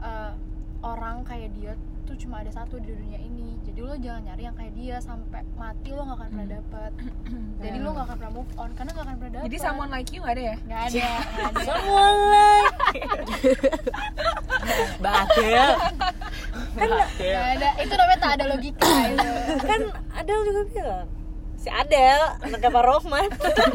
eh, 0.00 0.32
orang 0.80 1.16
kayak 1.22 1.48
dia 1.52 1.72
tuh 2.08 2.16
cuma 2.16 2.40
ada 2.40 2.48
satu 2.48 2.80
di 2.80 2.88
dunia 2.96 3.20
ini. 3.20 3.60
Jadi 3.68 3.78
lo 3.84 3.94
jangan 4.00 4.22
nyari 4.24 4.42
yang 4.48 4.56
kayak 4.56 4.72
dia 4.72 4.96
sampai 5.04 5.44
mati 5.60 5.92
lo 5.92 6.02
gak 6.08 6.16
akan 6.16 6.28
pernah 6.32 6.48
dapat 6.48 6.90
jadi 7.62 7.76
lo 7.84 7.90
gak 7.92 8.06
akan 8.08 8.16
pernah 8.16 8.34
move 8.34 8.52
on 8.56 8.70
karena 8.72 8.90
gak 8.96 9.04
akan 9.04 9.16
pernah 9.20 9.32
dapat 9.36 9.46
jadi 9.46 9.58
someone 9.60 9.90
like 9.92 10.08
you 10.10 10.20
gak 10.24 10.34
ada 10.34 10.42
ya? 10.42 10.56
Nggak 10.64 10.82
ada 10.88 10.98
nggak 10.98 11.50
ada. 11.52 11.74
Batil. 15.04 15.68
nggak 16.78 17.48
ada. 17.54 17.68
Itu 17.82 17.94
namanya 17.94 18.20
tak 18.24 18.32
ada 18.40 18.44
logika 18.48 18.94
itu 19.12 19.30
kan 19.70 19.80
Adele 20.16 20.42
juga 20.48 20.62
bilang 20.72 21.06
si 21.58 21.68
Adele 21.74 22.26
anaknya 22.38 22.70
Pak 22.70 22.84
Rohman 22.86 23.28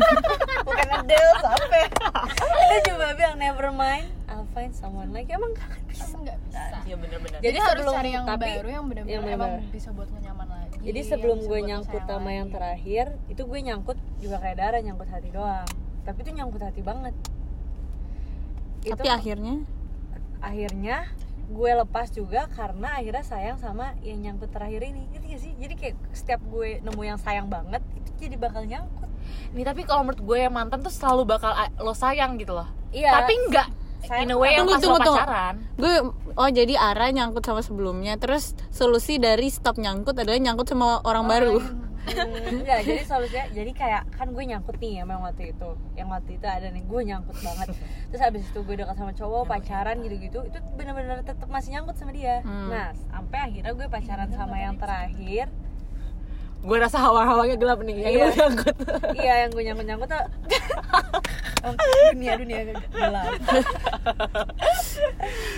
bukan 0.68 0.88
Adele 1.04 1.34
sampai 1.44 1.84
dia 2.72 2.80
cuma 2.88 3.12
bilang 3.12 3.36
never 3.36 3.68
mind 3.76 4.08
find 4.54 4.72
someone 4.72 5.10
like 5.10 5.28
emang 5.28 5.52
gak 5.52 5.82
bisa 5.86 6.06
nggak 6.14 6.38
bisa 6.44 6.62
Iya 6.84 6.96
bener-bener. 6.96 7.38
jadi, 7.38 7.46
Jadi 7.46 7.58
harus 7.60 7.74
sebelum- 7.82 7.96
cari 7.96 8.10
yang 8.12 8.26
tapi- 8.26 8.54
baru 8.54 8.70
yang 8.70 8.86
benar-benar 8.86 9.14
yang 9.14 9.24
emang 9.26 9.52
benar-benar. 9.52 9.74
bisa 9.74 9.90
buat 9.92 10.08
lo 10.08 10.20
nyaman 10.20 10.48
lagi 10.48 10.76
jadi 10.80 11.00
yang 11.00 11.10
sebelum 11.10 11.38
gue 11.42 11.60
nyangkut 11.64 12.04
sama 12.04 12.30
yang 12.30 12.48
lagi. 12.48 12.56
terakhir 12.56 13.06
itu 13.28 13.42
gue 13.42 13.60
nyangkut 13.62 13.98
juga 14.18 14.38
kayak 14.38 14.58
darah 14.58 14.80
nyangkut 14.80 15.10
hati 15.10 15.30
doang 15.30 15.68
tapi 16.04 16.18
itu 16.22 16.32
nyangkut 16.32 16.62
hati 16.62 16.82
banget 16.82 17.16
itu 18.84 18.92
tapi 18.92 19.08
akhirnya 19.08 19.56
akhirnya 20.40 20.98
gue 21.46 21.72
lepas 21.78 22.08
juga 22.10 22.48
karena 22.50 22.88
akhirnya 22.94 23.24
sayang 23.24 23.58
sama 23.58 23.96
yang 24.00 24.20
nyangkut 24.22 24.50
terakhir 24.50 24.82
ini 24.82 25.08
ngerti 25.10 25.28
gak 25.28 25.42
sih 25.42 25.54
jadi 25.56 25.74
kayak 25.74 25.96
setiap 26.12 26.42
gue 26.46 26.80
nemu 26.80 27.02
yang 27.04 27.18
sayang 27.18 27.48
banget 27.48 27.84
itu 27.96 28.10
jadi 28.22 28.36
bakal 28.38 28.64
nyangkut 28.64 29.10
Nih 29.54 29.64
tapi 29.64 29.82
kalau 29.84 30.04
menurut 30.04 30.20
gue 30.20 30.38
yang 30.38 30.52
mantan 30.52 30.82
tuh 30.82 30.92
selalu 30.92 31.24
bakal 31.26 31.48
ah, 31.48 31.72
lo 31.78 31.96
sayang 31.96 32.36
gitu 32.36 32.52
loh. 32.52 32.68
Iya. 32.92 33.24
Tapi 33.24 33.32
enggak 33.40 33.72
Sayang 34.04 34.22
in 34.22 34.30
a 34.30 34.36
way 34.36 34.52
yang 34.52 34.60
Tunggu, 34.62 34.74
pas 34.74 34.82
tunggu, 34.82 34.94
lo 34.94 35.00
tunggu. 35.02 35.20
pacaran. 35.22 35.56
gue 35.74 35.94
oh 36.34 36.50
jadi 36.50 36.74
Ara 36.76 37.08
nyangkut 37.10 37.42
sama 37.42 37.60
sebelumnya 37.60 38.14
terus 38.16 38.44
solusi 38.70 39.16
dari 39.18 39.48
stop 39.48 39.76
nyangkut 39.76 40.14
adalah 40.14 40.38
nyangkut 40.38 40.66
sama 40.66 41.00
orang 41.02 41.26
baru 41.26 41.58
Hmm, 42.04 42.36
enggak 42.60 42.84
jadi 42.84 43.00
solusinya 43.02 43.46
jadi 43.50 43.72
kayak 43.72 44.04
kan 44.12 44.28
gue 44.28 44.44
nyangkut 44.44 44.76
nih 44.76 45.02
emang 45.02 45.24
waktu 45.24 45.56
itu 45.56 45.68
yang 45.94 46.10
waktu 46.10 46.36
itu 46.36 46.44
ada 46.44 46.68
nih 46.68 46.84
gue 46.84 47.00
nyangkut 47.02 47.38
banget 47.38 47.72
terus 48.06 48.22
habis 48.22 48.44
itu 48.44 48.60
gue 48.60 48.76
dekat 48.76 48.92
sama 48.94 49.12
cowok 49.14 49.48
pacaran 49.48 49.96
gitu-gitu 49.98 50.44
itu 50.44 50.58
bener-bener 50.74 51.24
tetap 51.24 51.48
masih 51.48 51.72
nyangkut 51.72 51.96
sama 51.96 52.12
dia 52.12 52.44
Hmm. 52.44 52.68
nah 52.68 52.92
sampai 53.08 53.40
akhirnya 53.46 53.72
gue 53.72 53.88
pacaran 53.88 54.28
sama 54.30 54.56
yang 54.58 54.76
terakhir 54.76 55.48
Gue 56.62 56.80
rasa 56.80 56.96
hawa-hawanya 56.98 57.56
gelap 57.56 57.80
nih. 57.82 57.92
Yang 57.98 58.08
Iya. 58.10 58.24
lo 58.24 58.32
nyangkut. 58.34 58.76
iya 59.14 59.34
yang 59.38 59.52
gue 59.52 59.64
nyangkut 59.64 59.84
nyangkut 59.86 60.10
tuh 60.10 60.24
dunia 62.14 62.34
dunia 62.38 62.60
gelap. 62.92 63.34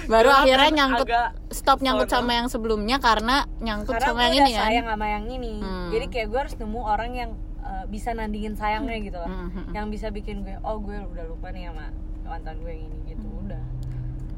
Baru 0.05 0.29
Gelap 0.29 0.41
akhirnya 0.45 0.69
nyangkut 0.71 1.07
agak 1.09 1.27
stop 1.49 1.79
nyangkut 1.81 2.09
sama 2.09 2.31
yang 2.37 2.47
sebelumnya 2.47 2.97
karena 3.01 3.49
nyangkut 3.59 3.97
karena 3.97 4.07
sama 4.07 4.21
yang 4.29 4.35
ini 4.37 4.51
kan? 4.53 4.63
sayang 4.69 4.87
sama 4.87 5.05
yang 5.09 5.25
ini. 5.29 5.53
Hmm. 5.59 5.89
jadi 5.89 6.05
kayak 6.09 6.27
gue 6.29 6.39
harus 6.39 6.55
nemu 6.57 6.81
orang 6.81 7.11
yang 7.15 7.31
uh, 7.65 7.85
bisa 7.89 8.13
nandingin 8.13 8.53
sayangnya 8.53 8.97
gitu 9.01 9.17
lah 9.17 9.29
Hmm, 9.29 9.49
hmm, 9.49 9.63
hmm. 9.65 9.73
yang 9.73 9.85
bisa 9.89 10.07
bikin 10.13 10.45
gue 10.45 10.55
oh 10.61 10.77
gue 10.77 10.95
udah 10.95 11.25
lupa 11.25 11.49
nih 11.49 11.69
sama 11.73 11.89
mantan 12.25 12.55
gue 12.61 12.71
yang 12.71 12.83
ini 12.89 12.97
gitu. 13.13 13.25
Udah. 13.45 13.61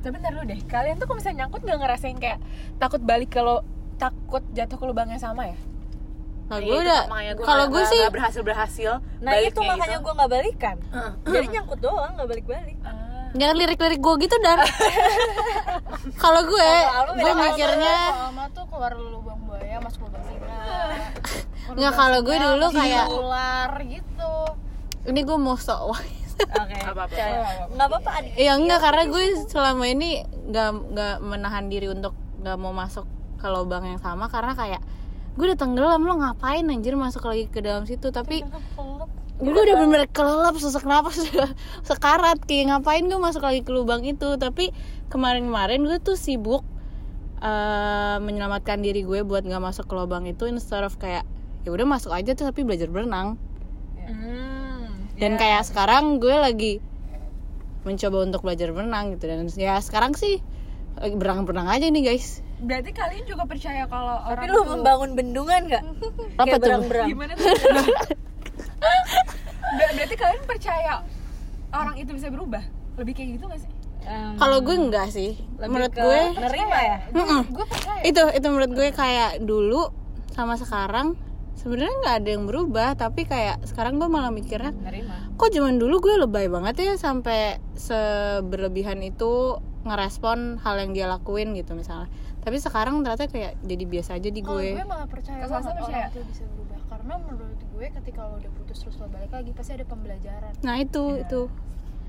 Tapi 0.03 0.11
bentar 0.13 0.31
dulu 0.31 0.45
deh 0.47 0.59
kalian 0.67 0.95
tuh 0.99 1.05
kalau 1.09 1.17
misalnya 1.19 1.37
nyangkut 1.45 1.61
nggak 1.67 1.79
ngerasain 1.83 2.17
kayak 2.19 2.39
takut 2.79 3.01
balik 3.03 3.29
kalau 3.31 3.63
takut 3.97 4.43
jatuh 4.53 4.77
ke 4.77 4.85
lubang 4.87 5.09
yang 5.09 5.19
sama 5.19 5.51
ya 5.51 5.57
Nah, 6.47 6.57
Iya, 6.57 6.63
gue 6.63 6.79
itu 6.79 6.83
udah 6.87 7.01
kalau 7.43 7.65
gue 7.67 7.83
sih 7.85 7.99
berhasil 8.07 8.39
berhasil. 8.41 8.91
nah 9.19 9.35
itu 9.35 9.59
makanya 9.59 9.99
gue 9.99 10.13
nggak 10.13 10.31
balikan. 10.31 10.77
Jadi 11.25 11.45
nyangkut 11.51 11.79
doang 11.79 12.15
nggak 12.15 12.27
balik 12.27 12.45
balik 12.45 12.77
Ah. 12.81 13.35
jangan 13.35 13.55
lirik-lirik 13.55 13.99
gue 13.99 14.13
gitu 14.23 14.35
dan 14.39 14.63
kalau 16.23 16.41
gue 16.43 16.69
gue 17.13 17.31
mikirnya 17.35 17.95
Kalau 18.07 18.27
Alma 18.31 18.45
tuh 18.49 18.63
keluar 18.65 18.95
lubang 18.95 19.39
buaya 19.43 19.77
masuk 19.77 20.07
lubang 20.07 20.23
singa 20.23 20.57
nggak? 21.75 21.93
Kalau 21.99 22.19
gue 22.23 22.35
dulu 22.37 22.65
kayak 22.71 23.05
ular 23.11 23.71
gitu. 23.83 24.33
Ini 25.03 25.19
gue 25.21 25.37
mau 25.37 25.55
sok 25.55 25.99
Oke. 26.37 26.77
Apa-apa. 26.79 27.13
Nggak 27.73 27.87
apa-apa 27.89 28.09
ya 28.37 28.55
enggak 28.55 28.79
karena 28.79 29.03
gue 29.05 29.23
selama 29.43 29.83
ini 29.83 30.21
nggak 30.47 30.69
nggak 30.87 31.15
menahan 31.19 31.65
diri 31.67 31.89
untuk 31.89 32.15
nggak 32.39 32.55
mau 32.55 32.71
masuk 32.71 33.03
ke 33.35 33.47
lubang 33.47 33.83
yang 33.83 33.99
sama 33.99 34.25
karena 34.27 34.53
kayak 34.53 34.81
gue 35.37 35.45
udah 35.53 35.59
tenggelam 35.59 36.01
lo 36.01 36.17
ngapain 36.17 36.65
anjir 36.65 36.97
masuk 36.97 37.29
lagi 37.29 37.45
ke 37.45 37.61
dalam 37.61 37.85
situ? 37.85 38.09
Tapi 38.09 38.41
gue 39.37 39.53
udah 39.53 39.75
bener-bener 39.77 40.09
kelelap 40.09 40.57
sesak 40.57 40.83
napas 40.89 41.21
sekarat. 41.89 42.41
Kayak 42.49 42.73
ngapain 42.73 43.05
gue 43.05 43.21
masuk 43.21 43.45
lagi 43.45 43.61
ke 43.61 43.69
lubang 43.69 44.01
itu? 44.01 44.33
Tapi 44.41 44.73
kemarin-kemarin 45.13 45.85
gue 45.85 46.01
tuh 46.01 46.17
sibuk 46.17 46.65
eh, 47.45 48.17
menyelamatkan 48.17 48.81
diri 48.81 49.05
gue 49.05 49.21
buat 49.21 49.45
nggak 49.45 49.61
masuk 49.61 49.85
ke 49.85 49.93
lubang 49.93 50.25
itu 50.25 50.49
instead 50.49 50.81
of 50.81 50.97
kayak 50.97 51.21
ya 51.61 51.69
udah 51.69 51.85
masuk 51.85 52.09
aja 52.09 52.33
tuh 52.33 52.49
tapi 52.49 52.65
belajar 52.65 52.89
berenang. 52.89 53.37
Hmm. 54.07 55.11
dan 55.19 55.35
kayak 55.35 55.67
sekarang 55.67 56.23
gue 56.23 56.31
lagi 56.31 56.79
mencoba 57.83 58.23
untuk 58.23 58.39
belajar 58.41 58.71
berenang 58.71 59.13
gitu. 59.13 59.27
Dan 59.27 59.51
ya 59.59 59.77
sekarang 59.83 60.15
sih 60.15 60.39
berenang-berenang 60.97 61.67
aja 61.67 61.85
nih 61.91 62.15
guys 62.15 62.46
Berarti 62.57 62.89
kalian 62.89 63.23
juga 63.23 63.43
percaya 63.43 63.85
kalau 63.85 64.17
Tapi 64.17 64.31
orang 64.33 64.45
lu 64.47 64.55
tuh- 64.55 64.69
membangun 64.71 65.09
bendungan 65.13 65.61
nggak? 65.67 65.83
Apa 66.41 66.51
tuh? 66.51 66.59
berang-berang. 66.59 67.07
gimana 67.07 67.31
tuh? 67.33 67.45
Ber- 69.69 69.93
Berarti 69.93 70.15
kalian 70.15 70.43
percaya 70.43 70.93
orang 71.69 71.95
itu 71.95 72.11
bisa 72.11 72.27
berubah? 72.27 72.63
Lebih 72.95 73.13
kayak 73.13 73.29
gitu 73.35 73.45
gak 73.45 73.59
sih? 73.59 73.71
Em, 74.03 74.33
kalau 74.35 74.57
gue 74.59 74.71
enggak 74.73 75.07
sih 75.09 75.35
lebih 75.57 75.67
menurut 75.69 75.91
ke 75.91 75.99
gue 75.99 76.19
nerima 76.39 76.77
ya. 76.79 76.97
Mm-mm. 77.11 77.41
gue 77.51 77.65
percaya 77.67 77.99
itu 78.01 78.23
itu 78.31 78.47
menurut 78.47 78.71
gue 78.71 78.87
kayak 78.89 79.43
dulu 79.43 79.91
sama 80.31 80.55
sekarang 80.55 81.19
sebenarnya 81.53 81.91
nggak 81.97 82.15
ada 82.15 82.29
yang 82.31 82.45
berubah 82.45 82.95
tapi 82.95 83.27
kayak 83.27 83.59
sekarang 83.65 83.99
gue 83.99 84.07
malah 84.07 84.31
mikirnya 84.31 84.71
Nerima. 84.71 85.27
kok 85.35 85.51
zaman 85.51 85.75
dulu 85.75 85.99
gue 85.99 86.15
lebay 86.19 86.47
banget 86.47 86.75
ya 86.79 86.93
sampai 86.95 87.59
seberlebihan 87.75 89.01
itu 89.01 89.59
ngerespon 89.83 90.55
hal 90.57 90.79
yang 90.79 90.91
dia 90.93 91.09
lakuin 91.09 91.51
gitu 91.51 91.75
misalnya 91.75 92.07
tapi 92.47 92.57
sekarang 92.57 93.03
ternyata 93.03 93.27
kayak 93.27 93.59
jadi 93.61 93.83
biasa 93.83 94.15
aja 94.15 94.29
di 94.29 94.39
kalau 94.39 94.55
gue. 94.55 94.71
gue 94.71 94.87
malah 94.87 95.03
percaya 95.05 95.35
Kalau 95.37 95.51
banget 95.53 95.73
percaya. 95.75 95.83
orang 95.99 96.07
itu 96.07 96.19
bisa 96.25 96.43
berubah. 96.47 96.79
Karena 96.87 97.13
menurut 97.19 97.59
gue 97.59 97.87
ketika 97.93 98.19
lo 98.23 98.33
udah 98.37 98.51
putus 98.55 98.77
terus 98.79 98.95
lo 98.95 99.07
balik 99.07 99.27
lagi 99.29 99.51
pasti 99.51 99.71
ada 99.73 99.83
pembelajaran. 99.85 100.51
Nah 100.61 100.75
itu 100.77 101.03
itu. 101.19 101.41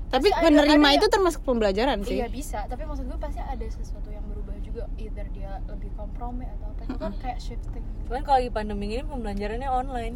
Tapi 0.09 0.25
Pasti 0.25 0.39
ada- 0.39 0.47
menerima 0.49 0.87
ada 0.87 0.95
itu 0.95 1.05
termasuk 1.05 1.41
pembelajaran 1.43 1.97
sih. 2.01 2.17
Iya 2.17 2.31
bisa. 2.31 2.63
Tapi 2.65 2.81
maksud 2.81 3.03
gue 3.03 3.19
pasti 3.19 3.37
ada 3.37 3.65
sesuatu 3.67 4.07
yang 4.07 4.23
berubah 4.23 4.38
juga 4.79 4.87
either 4.95 5.27
dia 5.35 5.59
lebih 5.67 5.91
kompromi 5.99 6.47
atau 6.47 6.71
apa 6.71 6.81
itu 6.87 6.95
kan 6.95 7.11
kayak 7.19 7.39
shifting 7.43 7.83
Cuman 8.07 8.23
kalau 8.23 8.37
lagi 8.41 8.49
pandemi 8.49 8.85
ini 8.89 9.05
pembelajarannya 9.05 9.69
online. 9.69 10.15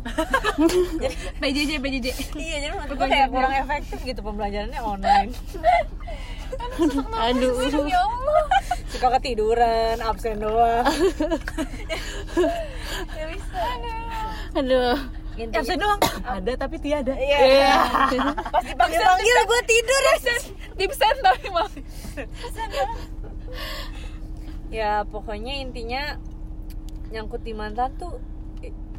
PJJ 1.43 1.71
PJJ. 1.77 2.07
iya, 2.41 2.57
jadi 2.65 2.73
menurut 2.73 2.95
gue 2.97 3.05
kayak 3.05 3.29
kurang 3.29 3.53
efektif 3.53 3.99
gitu 4.01 4.21
pembelajarannya 4.23 4.81
online. 4.81 5.29
aduh 7.13 7.53
ya 7.85 8.01
Allah 8.01 8.45
Suka 8.89 9.07
ketiduran, 9.19 10.01
absen 10.01 10.41
doang. 10.41 10.85
aduh 14.57 14.97
Intinya, 15.33 15.65
Absen 15.65 15.77
doang. 15.81 15.97
Ada 16.29 16.51
tapi 16.61 16.77
tiada. 16.77 17.17
Iya. 17.17 17.89
Pas 18.53 18.61
dipanggil-panggil 18.61 19.37
gue 19.49 19.61
tidur 19.65 20.01
ya. 20.05 20.15
Tipsen 20.77 21.15
tapi 21.25 21.49
mau. 21.49 21.65
Ya 24.73 25.05
pokoknya 25.05 25.61
intinya 25.61 26.17
nyangkut 27.13 27.45
di 27.45 27.53
mantan 27.53 27.93
tuh 28.01 28.17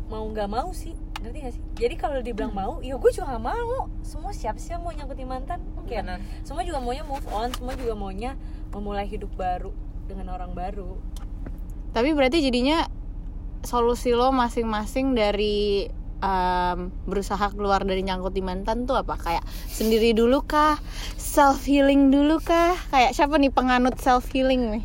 mau 0.06 0.22
nggak 0.30 0.46
mau 0.46 0.70
sih 0.70 0.94
ngerti 1.24 1.38
gak 1.40 1.54
sih? 1.56 1.62
Jadi 1.80 1.94
kalau 1.96 2.20
dibilang 2.20 2.52
mau, 2.52 2.72
ya 2.84 3.00
gue 3.00 3.10
juga 3.10 3.32
gak 3.32 3.44
mau. 3.48 3.88
Semua 4.04 4.28
siapa 4.36 4.60
sih 4.60 4.76
yang 4.76 4.84
mau 4.84 4.92
nyangkut 4.92 5.16
di 5.16 5.24
mantan? 5.24 5.56
Kayak 5.88 6.04
Benar. 6.04 6.20
semua 6.44 6.62
juga 6.68 6.84
maunya 6.84 7.00
move 7.00 7.24
on, 7.32 7.48
semua 7.48 7.72
juga 7.80 7.96
maunya 7.96 8.36
memulai 8.76 9.08
hidup 9.08 9.32
baru 9.32 9.72
dengan 10.04 10.36
orang 10.36 10.52
baru. 10.52 11.00
tapi 11.94 12.10
berarti 12.12 12.44
jadinya 12.44 12.84
solusi 13.64 14.12
lo 14.12 14.34
masing-masing 14.34 15.14
dari 15.14 15.88
em, 16.20 16.78
berusaha 17.06 17.54
keluar 17.54 17.86
dari 17.86 18.02
nyangkut 18.02 18.34
di 18.34 18.42
mantan 18.42 18.84
tuh 18.84 18.98
apa 18.98 19.14
kayak 19.14 19.46
sendiri 19.70 20.10
dulu 20.10 20.42
kah 20.44 20.76
self 21.16 21.64
healing 21.64 22.10
dulu 22.10 22.42
kah 22.42 22.74
kayak 22.90 23.14
siapa 23.14 23.38
nih 23.38 23.48
penganut 23.48 23.96
self 24.02 24.26
healing 24.34 24.74
nih 24.74 24.84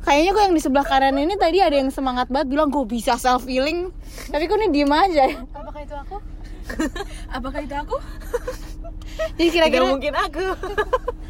kayaknya 0.00 0.30
gue 0.30 0.42
yang 0.42 0.54
di 0.54 0.62
sebelah 0.62 0.82
kanan 0.82 1.14
ini 1.14 1.34
tadi 1.34 1.60
ada 1.60 1.74
yang 1.74 1.88
semangat 1.88 2.28
banget 2.28 2.48
bilang 2.48 2.68
gue 2.68 2.84
bisa 2.84 3.14
self 3.14 3.44
healing 3.44 3.92
tapi 4.28 4.44
kok 4.44 4.56
ini 4.56 4.68
diem 4.70 4.88
aja 4.88 5.24
apakah 5.52 5.80
itu 5.80 5.94
aku 5.94 6.16
Apakah 7.36 7.60
itu 7.60 7.76
aku? 7.76 7.96
jadi 9.36 9.50
kira-kira 9.52 9.84
mungkin 9.84 10.16
aku. 10.16 10.48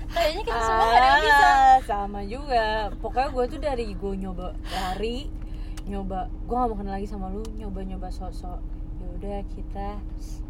kayaknya 0.06 0.42
kita 0.46 0.60
semua 0.62 0.86
ada 0.86 1.06
yang 1.08 1.20
bisa 1.20 1.46
Ah, 1.50 1.76
sama 1.82 2.20
juga. 2.22 2.66
Pokoknya 3.02 3.28
gue 3.28 3.44
tuh 3.50 3.58
dari 3.58 3.86
gue 3.90 4.12
nyoba 4.14 4.54
lari, 4.64 5.26
nyoba 5.84 6.30
gue 6.30 6.54
gak 6.54 6.68
mau 6.70 6.78
kenal 6.78 6.94
lagi 6.94 7.10
sama 7.10 7.34
lu, 7.34 7.42
nyoba-nyoba 7.58 8.14
sosok. 8.14 8.62
Ya 8.94 9.06
udah 9.10 9.38
kita 9.50 9.88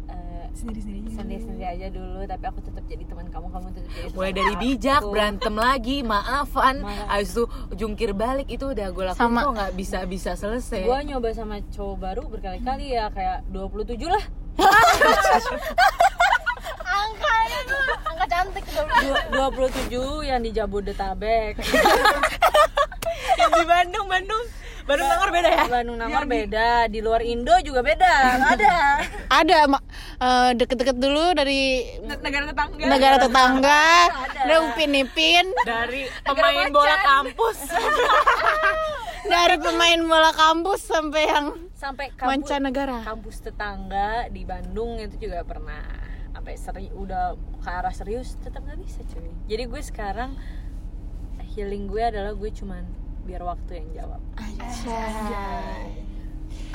eh, 0.05 0.34
Sendiri-sendiri. 0.55 1.11
sendiri-sendiri 1.11 1.65
aja 1.67 1.87
dulu 1.89 2.23
tapi 2.23 2.43
aku 2.45 2.59
tetap 2.61 2.83
jadi 2.85 3.03
teman 3.03 3.27
kamu 3.27 3.47
kamu 3.49 3.67
tetap 3.71 3.89
jadi 3.91 4.07
Mulai 4.09 4.31
dari 4.31 4.49
aku. 4.49 4.61
bijak, 4.61 5.01
berantem 5.05 5.55
lagi, 5.57 5.97
maafan, 6.01 6.75
Maaf. 6.79 7.11
abis 7.11 7.29
itu 7.29 7.43
jungkir 7.73 8.11
balik 8.11 8.47
itu 8.47 8.65
udah 8.65 8.87
gue 8.89 9.03
lakuin 9.05 9.19
Sama. 9.21 9.41
kok 9.41 9.51
nggak 9.53 9.73
bisa 9.75 9.97
bisa 10.05 10.31
selesai. 10.33 10.81
gue 10.81 10.99
nyoba 11.05 11.29
sama 11.31 11.59
cowok 11.67 11.95
baru 11.97 12.23
berkali-kali 12.25 12.85
ya 12.89 13.07
kayak 13.09 13.43
27 13.47 13.99
lah 14.05 14.23
angkanya 16.85 17.59
tuh 17.65 17.79
angka 18.05 18.25
cantik 18.25 18.63
Dua- 18.65 19.51
27 19.51 19.91
yang 20.25 20.39
di 20.39 20.49
Jabodetabek 20.49 21.59
yang 23.39 23.51
di 23.51 23.63
Bandung, 23.65 24.07
Bandung, 24.07 24.43
Bandung 24.85 25.09
Nangor 25.09 25.29
beda 25.33 25.49
ya? 25.49 25.65
Bandung 25.65 25.97
Nangor 25.97 26.25
beda. 26.29 26.69
Di 26.93 26.99
luar 27.01 27.25
Indo 27.25 27.57
juga 27.65 27.81
beda. 27.81 28.13
Ada. 28.53 28.75
Ada 29.33 29.57
eh, 29.65 30.49
deket-deket 30.61 30.97
dulu 31.01 31.33
dari 31.33 31.89
Negara 32.05 32.45
tetangga. 32.53 32.85
negara 32.85 33.17
tetangga. 33.17 33.85
Ada. 34.13 34.61
Upin 34.61 34.93
ipin 34.93 35.49
Dari 35.65 36.05
pemain 36.21 36.69
bola 36.69 36.97
kampus. 37.01 37.59
dari 39.33 39.57
pemain 39.57 40.01
bola 40.05 40.31
kampus 40.37 40.85
sampai 40.85 41.23
yang 41.25 41.47
sampai 41.73 42.13
kampus 42.13 42.29
mancanegara. 42.29 43.01
kampus 43.01 43.41
tetangga 43.41 44.29
di 44.29 44.45
Bandung 44.45 45.01
itu 45.01 45.17
juga 45.17 45.41
pernah. 45.41 45.81
Sampai 46.29 46.61
seri 46.61 46.93
udah 46.93 47.33
ke 47.57 47.69
arah 47.73 47.89
serius 47.89 48.37
tetap 48.37 48.61
nggak 48.61 48.85
bisa 48.85 49.01
cuy. 49.09 49.33
Jadi 49.49 49.63
gue 49.65 49.81
sekarang 49.81 50.37
healing 51.57 51.89
gue 51.89 52.03
adalah 52.05 52.37
gue 52.37 52.53
cuman 52.53 53.04
biar 53.25 53.41
waktu 53.41 53.71
yang 53.81 53.87
jawab. 54.05 54.21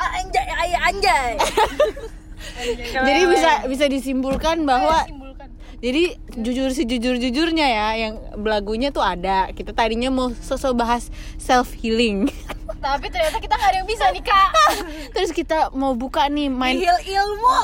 Ah, 0.01 0.11
anjay 0.19 0.47
ay, 0.49 0.71
anjay. 0.91 1.33
Jadi 2.93 3.23
bisa 3.29 3.51
bisa 3.69 3.85
disimpulkan 3.87 4.65
bahwa 4.65 5.05
simpulkan 5.05 5.49
jadi 5.81 6.17
jujur 6.37 6.73
sejujur 6.73 7.17
jujurnya 7.17 7.67
ya 7.69 7.89
yang 7.97 8.15
belagunya 8.37 8.91
tuh 8.91 9.05
ada. 9.05 9.49
Kita 9.55 9.73
tadinya 9.73 10.11
mau 10.11 10.35
sosok 10.35 10.77
bahas 10.77 11.09
self 11.39 11.73
healing 11.79 12.29
tapi 12.81 13.07
ternyata 13.13 13.39
kita 13.43 13.55
nggak 13.59 13.71
ada 13.71 13.79
yang 13.83 13.89
bisa 13.89 14.05
nih 14.15 14.25
kak. 14.25 14.51
Terus 15.15 15.31
kita 15.37 15.75
mau 15.77 15.93
buka 15.93 16.31
nih 16.33 16.49
main 16.49 16.81
heal 16.81 16.97
ilmu. 17.03 17.55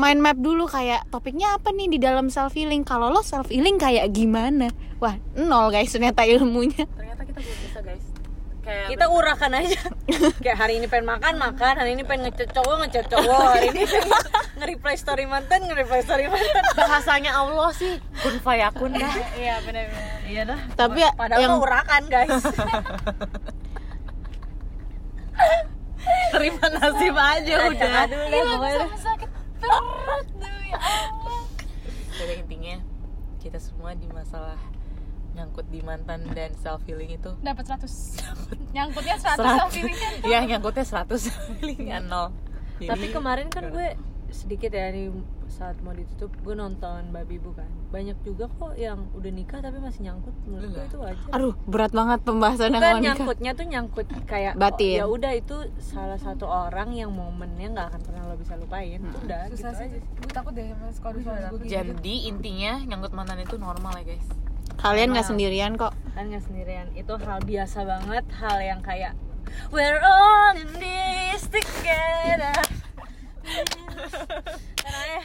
mind 0.00 0.20
map 0.24 0.38
dulu 0.40 0.64
kayak 0.70 1.04
topiknya 1.12 1.58
apa 1.58 1.74
nih 1.74 1.92
di 1.92 1.98
dalam 2.00 2.32
self 2.32 2.56
healing 2.56 2.86
kalau 2.86 3.12
lo 3.12 3.20
self 3.20 3.52
healing 3.52 3.76
kayak 3.76 4.08
gimana? 4.14 4.72
Wah 5.02 5.18
nol 5.36 5.68
guys 5.68 5.92
ternyata 5.92 6.24
ilmunya. 6.24 6.88
Ternyata 6.88 7.22
kita 7.26 7.40
belum. 7.42 7.71
Kayak 8.62 8.94
kita 8.94 9.10
urakan 9.10 9.58
aja. 9.58 9.80
Kayak 10.44 10.58
hari 10.62 10.78
ini 10.78 10.86
pengen 10.86 11.10
makan 11.10 11.34
makan. 11.34 11.82
Hari 11.82 11.98
ini 11.98 12.06
pengen 12.06 12.30
ngechat 12.30 12.54
cowok 12.54 12.86
ngechat 12.86 13.10
cowok 13.10 13.58
hari 13.58 13.74
ini 13.74 13.82
nge-reply 14.62 14.94
story 14.94 15.26
mantan 15.26 15.66
nge-reply 15.66 15.98
story 16.06 16.30
mantan. 16.30 16.62
Bahasanya 16.78 17.34
Allah 17.42 17.74
sih 17.74 17.98
kun 18.22 18.38
fayakun 18.38 18.94
dah. 18.94 19.14
iya 19.34 19.58
benar-benar 19.66 20.18
iya 20.30 20.42
dah. 20.46 20.58
Tapi 20.78 21.02
padahal 21.18 21.42
yang 21.42 21.58
mau 21.58 21.66
urakan 21.66 22.02
guys. 22.06 22.38
Terima 26.32 26.66
nasib 26.70 27.14
aja 27.18 27.54
udah. 27.66 27.92
aduh 28.06 28.18
pokoknya. 28.30 28.86
sakit 28.94 29.30
perut 29.58 30.26
ya 30.70 30.78
Allah. 30.78 31.42
Jadi 32.14 32.32
intinya 32.46 32.76
kita 33.42 33.58
semua 33.58 33.90
di 33.98 34.06
masalah 34.06 34.54
nyangkut 35.32 35.66
di 35.66 35.80
mantan 35.80 36.28
dan 36.30 36.52
self 36.54 36.82
healing 36.82 37.10
itu? 37.10 37.30
Dapat 37.38 37.64
100 37.80 37.84
nyangkutnya 38.70 39.16
100 39.16 39.38
self 39.38 39.72
healingnya 39.72 40.10
Iya 40.22 40.38
nyangkutnya 40.46 40.84
100 40.84 41.28
healingnya 41.56 41.98
nol. 42.00 42.28
tapi 42.74 43.06
Jadi, 43.06 43.06
kemarin 43.10 43.46
kan 43.46 43.68
gue 43.68 43.94
sedikit 44.28 44.70
ya 44.70 44.88
di 44.88 45.12
saat 45.46 45.76
mau 45.78 45.92
ditutup 45.92 46.32
gue 46.40 46.52
nonton 46.52 47.12
babi 47.12 47.36
bukan 47.36 47.68
banyak 47.88 48.16
juga 48.22 48.48
kok 48.48 48.72
yang 48.74 49.04
udah 49.12 49.28
nikah 49.28 49.60
tapi 49.60 49.76
masih 49.76 50.02
nyangkut 50.02 50.32
menurut 50.42 50.64
gue 50.66 50.80
Iya. 50.80 50.88
itu 50.88 50.96
wajar. 50.98 51.30
Aduh, 51.30 51.54
berat 51.62 51.92
banget 51.92 52.18
pembahasannya 52.22 52.72
bukan 52.72 52.82
kalau 52.82 52.96
nikah. 52.96 53.06
nyangkutnya 53.12 53.50
tuh 53.52 53.66
nyangkut 53.68 54.06
kayak 54.24 54.52
Batin. 54.56 54.96
ya 54.96 55.06
udah 55.06 55.32
itu 55.32 55.56
salah 55.78 56.16
satu 56.16 56.48
orang 56.48 56.90
yang 56.90 57.12
momennya 57.12 57.68
nggak 57.70 57.86
akan 57.92 58.00
pernah 58.02 58.22
lo 58.24 58.34
bisa 58.34 58.56
lupain. 58.56 59.04
Udah 59.20 59.40
gitu 59.46 59.60
susah 59.60 59.72
sih. 59.76 59.86
aja 59.86 59.98
gue 60.00 60.32
takut 60.32 60.52
deh 60.52 60.64
mas 60.74 60.96
kalau 60.96 61.20
suami 61.20 61.40
gue 61.44 61.58
gitu. 61.60 61.68
Jadi 61.68 62.14
intinya 62.26 62.72
nyangkut 62.82 63.12
mantan 63.12 63.38
itu 63.38 63.54
normal 63.56 63.92
ya 64.00 64.04
guys. 64.08 64.26
Kalian 64.82 65.14
nggak 65.14 65.26
sendirian 65.30 65.78
kok. 65.78 65.94
kan 66.12 66.28
nggak 66.28 66.44
sendirian 66.44 66.92
itu 66.92 67.14
hal 67.24 67.40
biasa 67.40 67.88
banget 67.88 68.24
hal 68.36 68.58
yang 68.60 68.84
kayak 68.84 69.16
we're 69.72 69.96
all 70.04 70.52
in 70.52 70.68
this 70.76 71.48
together 71.48 72.52
Karena 74.76 75.02
ya, 75.08 75.22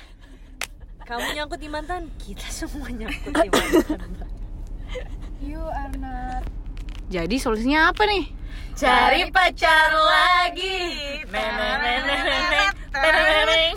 kamu 1.04 1.26
nyangkut 1.36 1.60
di 1.60 1.68
mantan 1.68 2.08
kita 2.24 2.48
semua 2.48 2.88
nyangkut 2.88 3.34
di 3.36 3.50
mantan 3.52 4.30
you 5.44 5.60
are 5.60 5.92
not 6.00 6.46
Jadi 7.08 7.40
solusinya 7.40 7.92
apa 7.92 8.04
nih? 8.04 8.36
Cari 8.76 9.32
pacar 9.32 9.96
lagi. 9.96 11.24
Neneng 11.24 11.80
neneng 11.80 12.24
neneng 12.28 12.68
neneng. 13.48 13.74